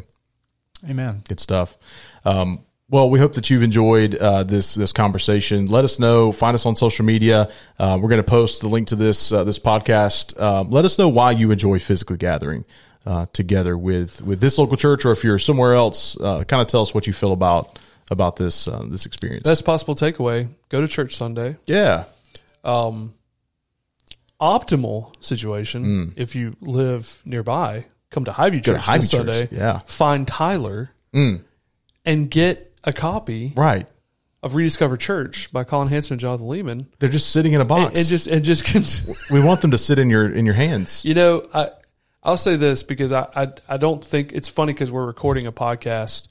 Amen. 0.89 1.21
Good 1.27 1.39
stuff. 1.39 1.77
Um, 2.25 2.59
well, 2.89 3.09
we 3.09 3.19
hope 3.19 3.33
that 3.33 3.49
you've 3.49 3.63
enjoyed 3.63 4.15
uh, 4.15 4.43
this 4.43 4.73
this 4.75 4.91
conversation. 4.91 5.65
Let 5.67 5.85
us 5.85 5.99
know. 5.99 6.31
Find 6.33 6.55
us 6.55 6.65
on 6.65 6.75
social 6.75 7.05
media. 7.05 7.49
Uh, 7.79 7.97
we're 8.01 8.09
going 8.09 8.21
to 8.21 8.29
post 8.29 8.61
the 8.61 8.67
link 8.67 8.87
to 8.89 8.95
this 8.97 9.31
uh, 9.31 9.43
this 9.45 9.59
podcast. 9.59 10.37
Um, 10.41 10.69
let 10.71 10.83
us 10.83 10.97
know 10.99 11.07
why 11.07 11.31
you 11.31 11.51
enjoy 11.51 11.79
physically 11.79 12.17
gathering 12.17 12.65
uh, 13.05 13.27
together 13.31 13.77
with 13.77 14.21
with 14.23 14.41
this 14.41 14.57
local 14.57 14.75
church, 14.75 15.05
or 15.05 15.11
if 15.13 15.23
you're 15.23 15.39
somewhere 15.39 15.73
else. 15.73 16.19
Uh, 16.19 16.43
kind 16.43 16.61
of 16.61 16.67
tell 16.67 16.81
us 16.81 16.93
what 16.93 17.07
you 17.07 17.13
feel 17.13 17.31
about 17.31 17.79
about 18.09 18.35
this 18.35 18.67
uh, 18.67 18.83
this 18.89 19.05
experience. 19.05 19.43
Best 19.47 19.63
possible 19.63 19.95
takeaway: 19.95 20.49
go 20.67 20.81
to 20.81 20.87
church 20.87 21.15
Sunday. 21.15 21.55
yeah, 21.67 22.05
Um, 22.65 23.13
optimal 24.41 25.13
situation 25.23 26.13
if 26.15 26.35
you 26.35 26.55
live 26.61 27.21
nearby, 27.25 27.85
come 28.11 28.25
to 28.25 28.31
Highview 28.31 28.59
Mm. 28.59 28.63
To 28.63 28.73
Church 28.73 28.81
Highview 28.83 28.95
this 29.01 29.11
Church, 29.11 29.19
Sunday. 29.19 29.47
yeah. 29.51 29.73
Mm. 29.73 29.89
find 29.89 30.27
Tyler 30.27 30.91
and 32.05 32.29
get 32.29 32.73
a 32.83 32.93
copy 32.93 33.53
right. 33.55 33.87
of 34.43 34.55
Rediscover 34.55 34.97
Church 34.97 35.51
by 35.51 35.63
Collin 35.63 35.87
Hansen 35.89 36.13
and 36.15 36.21
Jonathan 36.21 36.47
Leeman, 36.47 36.85
They're 36.99 37.09
just 37.09 37.31
sitting 37.31 37.53
in 37.53 37.61
a 37.61 37.65
box. 37.65 37.97
and, 37.97 38.07
just 38.07 38.27
and 38.27 38.43
just 38.43 39.09
we 39.31 39.39
want 39.39 39.61
them 39.61 39.71
to 39.71 39.77
sit 39.77 39.99
in 39.99 40.09
your 40.09 40.31
in 40.31 40.45
your 40.45 40.55
hands. 40.55 41.03
you 41.05 41.13
know 41.13 41.47
I 41.53 41.69
I'll 42.23 42.37
say 42.37 42.55
this 42.55 42.83
because 42.83 43.11
I 43.11 43.27
I, 43.35 43.47
I 43.67 43.77
don't 43.77 44.03
think 44.03 44.31
it's 44.33 44.47
funny 44.49 44.73
because 44.73 44.91
we're 44.91 45.05
recording 45.05 45.47
a 45.47 45.51
podcast 45.51 46.27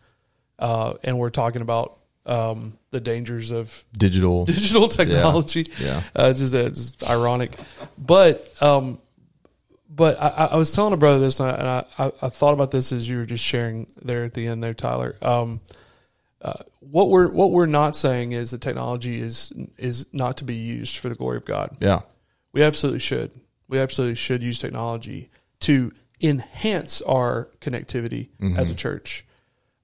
uh, 0.58 0.94
and 1.02 1.18
we're 1.18 1.30
talking 1.30 1.62
about 1.62 1.96
um, 2.26 2.76
the 2.90 3.00
dangers 3.00 3.50
of 3.50 3.84
Digital. 3.96 4.44
digital 4.46 4.88
technology. 4.88 5.66
Yeah. 5.80 6.02
Uh, 6.14 6.26
it's 6.30 6.40
just 6.40 6.54
it's 6.54 7.02
ironic, 7.08 7.52
but 7.98 8.52
um, 8.62 8.98
but 9.92 10.20
I, 10.20 10.28
I 10.52 10.56
was 10.56 10.72
telling 10.72 10.92
a 10.92 10.96
brother 10.96 11.18
this, 11.18 11.40
and, 11.40 11.50
I, 11.50 11.54
and 11.54 11.68
I, 11.98 12.12
I, 12.22 12.28
thought 12.28 12.54
about 12.54 12.70
this 12.70 12.92
as 12.92 13.08
you 13.08 13.18
were 13.18 13.26
just 13.26 13.44
sharing 13.44 13.88
there 14.00 14.24
at 14.24 14.34
the 14.34 14.46
end, 14.46 14.62
there, 14.62 14.72
Tyler. 14.72 15.16
Um, 15.20 15.60
uh, 16.40 16.54
what 16.78 17.10
we're 17.10 17.28
what 17.28 17.50
we're 17.50 17.66
not 17.66 17.94
saying 17.96 18.32
is 18.32 18.52
that 18.52 18.60
technology 18.60 19.20
is 19.20 19.52
is 19.76 20.06
not 20.12 20.38
to 20.38 20.44
be 20.44 20.54
used 20.54 20.96
for 20.96 21.08
the 21.08 21.14
glory 21.14 21.36
of 21.36 21.44
God. 21.44 21.76
Yeah. 21.80 22.00
We 22.52 22.62
absolutely 22.62 23.00
should. 23.00 23.32
We 23.68 23.78
absolutely 23.78 24.14
should 24.14 24.42
use 24.42 24.58
technology 24.58 25.28
to 25.60 25.92
enhance 26.20 27.02
our 27.02 27.50
connectivity 27.60 28.30
as 28.56 28.70
a 28.70 28.74
church. 28.74 29.26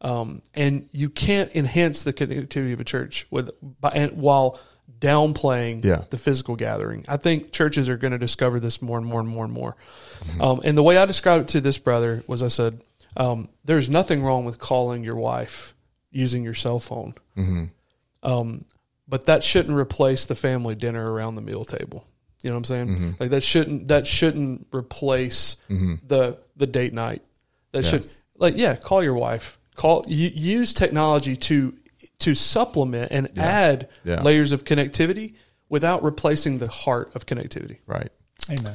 Um, 0.00 0.42
and 0.54 0.88
you 0.92 1.08
can't 1.08 1.54
enhance 1.54 2.02
the 2.02 2.12
connectivity 2.12 2.72
of 2.72 2.80
a 2.80 2.84
church 2.84 3.26
with 3.30 3.50
by, 3.80 3.90
and 3.90 4.12
while 4.12 4.58
downplaying 4.98 5.84
Yeah. 5.84 6.04
the 6.10 6.16
physical 6.16 6.56
gathering. 6.56 7.04
I 7.08 7.16
think 7.16 7.52
churches 7.52 7.88
are 7.88 7.96
going 7.96 8.12
to 8.12 8.18
discover 8.18 8.58
this 8.60 8.80
more 8.80 8.98
and 8.98 9.06
more 9.06 9.20
and 9.20 9.28
more 9.28 9.44
and 9.44 9.52
more. 9.52 9.76
Um, 10.40 10.60
and 10.64 10.76
the 10.76 10.82
way 10.82 10.96
I 10.96 11.04
described 11.04 11.42
it 11.44 11.48
to 11.52 11.60
this 11.60 11.78
brother 11.78 12.22
was, 12.26 12.42
I 12.42 12.48
said, 12.48 12.80
um, 13.16 13.48
"There's 13.64 13.88
nothing 13.90 14.22
wrong 14.22 14.44
with 14.44 14.58
calling 14.58 15.04
your 15.04 15.16
wife 15.16 15.74
using 16.10 16.42
your 16.42 16.54
cell 16.54 16.78
phone, 16.78 17.14
um, 18.22 18.64
but 19.08 19.26
that 19.26 19.42
shouldn't 19.44 19.76
replace 19.76 20.26
the 20.26 20.34
family 20.34 20.74
dinner 20.74 21.12
around 21.12 21.34
the 21.36 21.42
meal 21.42 21.64
table." 21.64 22.06
You 22.42 22.50
know 22.50 22.56
what 22.56 22.70
I'm 22.70 22.86
saying? 22.88 23.16
Like 23.18 23.30
that 23.30 23.42
shouldn't 23.42 23.88
that 23.88 24.06
shouldn't 24.06 24.66
replace 24.72 25.56
the 25.68 26.38
the 26.56 26.66
date 26.66 26.92
night. 26.94 27.22
That 27.72 27.84
should 27.84 28.10
like 28.38 28.56
yeah, 28.56 28.76
call 28.76 29.02
your 29.02 29.14
wife. 29.14 29.58
Call 29.74 30.04
you, 30.06 30.28
use 30.28 30.72
technology 30.72 31.36
to 31.36 31.74
to 32.20 32.34
supplement 32.34 33.12
and 33.12 33.28
add 33.38 33.88
Yeah. 34.04 34.22
layers 34.22 34.52
of 34.52 34.64
connectivity 34.64 35.34
without 35.68 36.02
replacing 36.02 36.58
the 36.58 36.68
heart 36.68 37.10
of 37.14 37.26
connectivity. 37.26 37.78
Right. 37.86 38.10
Amen. 38.50 38.74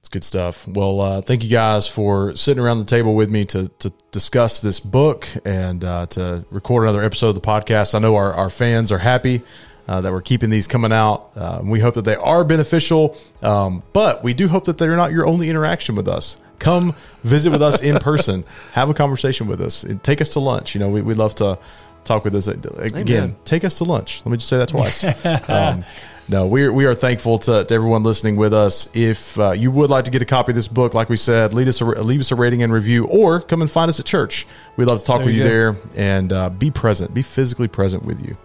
It's 0.00 0.08
good 0.08 0.24
stuff. 0.24 0.68
Well, 0.68 1.00
uh, 1.00 1.20
thank 1.20 1.42
you 1.42 1.50
guys 1.50 1.88
for 1.88 2.36
sitting 2.36 2.62
around 2.62 2.78
the 2.78 2.84
table 2.84 3.14
with 3.16 3.30
me 3.30 3.44
to, 3.46 3.68
to 3.80 3.90
discuss 4.12 4.60
this 4.60 4.78
book 4.78 5.26
and 5.44 5.82
uh, 5.84 6.06
to 6.06 6.44
record 6.50 6.84
another 6.84 7.02
episode 7.02 7.30
of 7.30 7.34
the 7.34 7.40
podcast. 7.40 7.94
I 7.94 7.98
know 7.98 8.14
our, 8.16 8.32
our 8.32 8.50
fans 8.50 8.92
are 8.92 8.98
happy 8.98 9.42
uh, 9.88 10.00
that 10.02 10.12
we're 10.12 10.22
keeping 10.22 10.50
these 10.50 10.68
coming 10.68 10.92
out. 10.92 11.30
Uh, 11.34 11.60
we 11.64 11.80
hope 11.80 11.94
that 11.94 12.04
they 12.04 12.14
are 12.16 12.44
beneficial, 12.44 13.16
um, 13.42 13.82
but 13.92 14.22
we 14.22 14.32
do 14.34 14.46
hope 14.48 14.66
that 14.66 14.78
they're 14.78 14.96
not 14.96 15.10
your 15.12 15.26
only 15.26 15.48
interaction 15.50 15.94
with 15.96 16.08
us. 16.08 16.36
Come 16.60 16.94
visit 17.22 17.50
with 17.50 17.62
us 17.62 17.82
in 17.82 17.98
person, 18.00 18.44
have 18.72 18.88
a 18.90 18.94
conversation 18.94 19.46
with 19.48 19.60
us, 19.60 19.82
and 19.84 20.02
take 20.02 20.20
us 20.20 20.30
to 20.30 20.40
lunch. 20.40 20.74
You 20.74 20.80
know, 20.80 20.88
we, 20.88 21.02
we'd 21.02 21.16
love 21.16 21.34
to 21.36 21.58
talk 22.06 22.24
with 22.24 22.34
us 22.34 22.46
again. 22.48 22.96
Amen. 22.96 23.36
Take 23.44 23.64
us 23.64 23.78
to 23.78 23.84
lunch. 23.84 24.24
Let 24.24 24.32
me 24.32 24.38
just 24.38 24.48
say 24.48 24.58
that 24.58 24.68
twice. 24.68 25.04
um, 25.48 25.84
no, 26.28 26.46
we 26.46 26.64
are, 26.64 26.72
we 26.72 26.86
are 26.86 26.94
thankful 26.94 27.38
to, 27.40 27.64
to 27.64 27.74
everyone 27.74 28.02
listening 28.02 28.36
with 28.36 28.52
us. 28.52 28.88
If 28.94 29.38
uh, 29.38 29.52
you 29.52 29.70
would 29.70 29.90
like 29.90 30.06
to 30.06 30.10
get 30.10 30.22
a 30.22 30.26
copy 30.26 30.52
of 30.52 30.56
this 30.56 30.66
book, 30.66 30.92
like 30.92 31.08
we 31.08 31.16
said, 31.16 31.54
lead 31.54 31.68
us 31.68 31.80
a, 31.80 31.84
leave 31.84 32.20
us 32.20 32.32
a 32.32 32.34
rating 32.36 32.62
and 32.62 32.72
review, 32.72 33.06
or 33.06 33.40
come 33.40 33.60
and 33.60 33.70
find 33.70 33.88
us 33.88 34.00
at 34.00 34.06
church. 34.06 34.46
We'd 34.76 34.86
love 34.86 34.98
to 34.98 35.04
talk 35.04 35.18
There 35.18 35.26
with 35.26 35.34
you 35.36 35.44
there 35.44 35.76
and 35.94 36.32
uh, 36.32 36.50
be 36.50 36.70
present, 36.70 37.14
be 37.14 37.22
physically 37.22 37.68
present 37.68 38.04
with 38.04 38.24
you. 38.24 38.36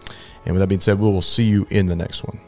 And 0.46 0.54
with 0.54 0.62
that 0.62 0.68
being 0.68 0.80
said, 0.80 1.00
we 1.00 1.10
will 1.10 1.22
see 1.22 1.44
you 1.44 1.66
in 1.70 1.88
the 1.88 1.96
next 1.96 2.24
one. 2.24 2.40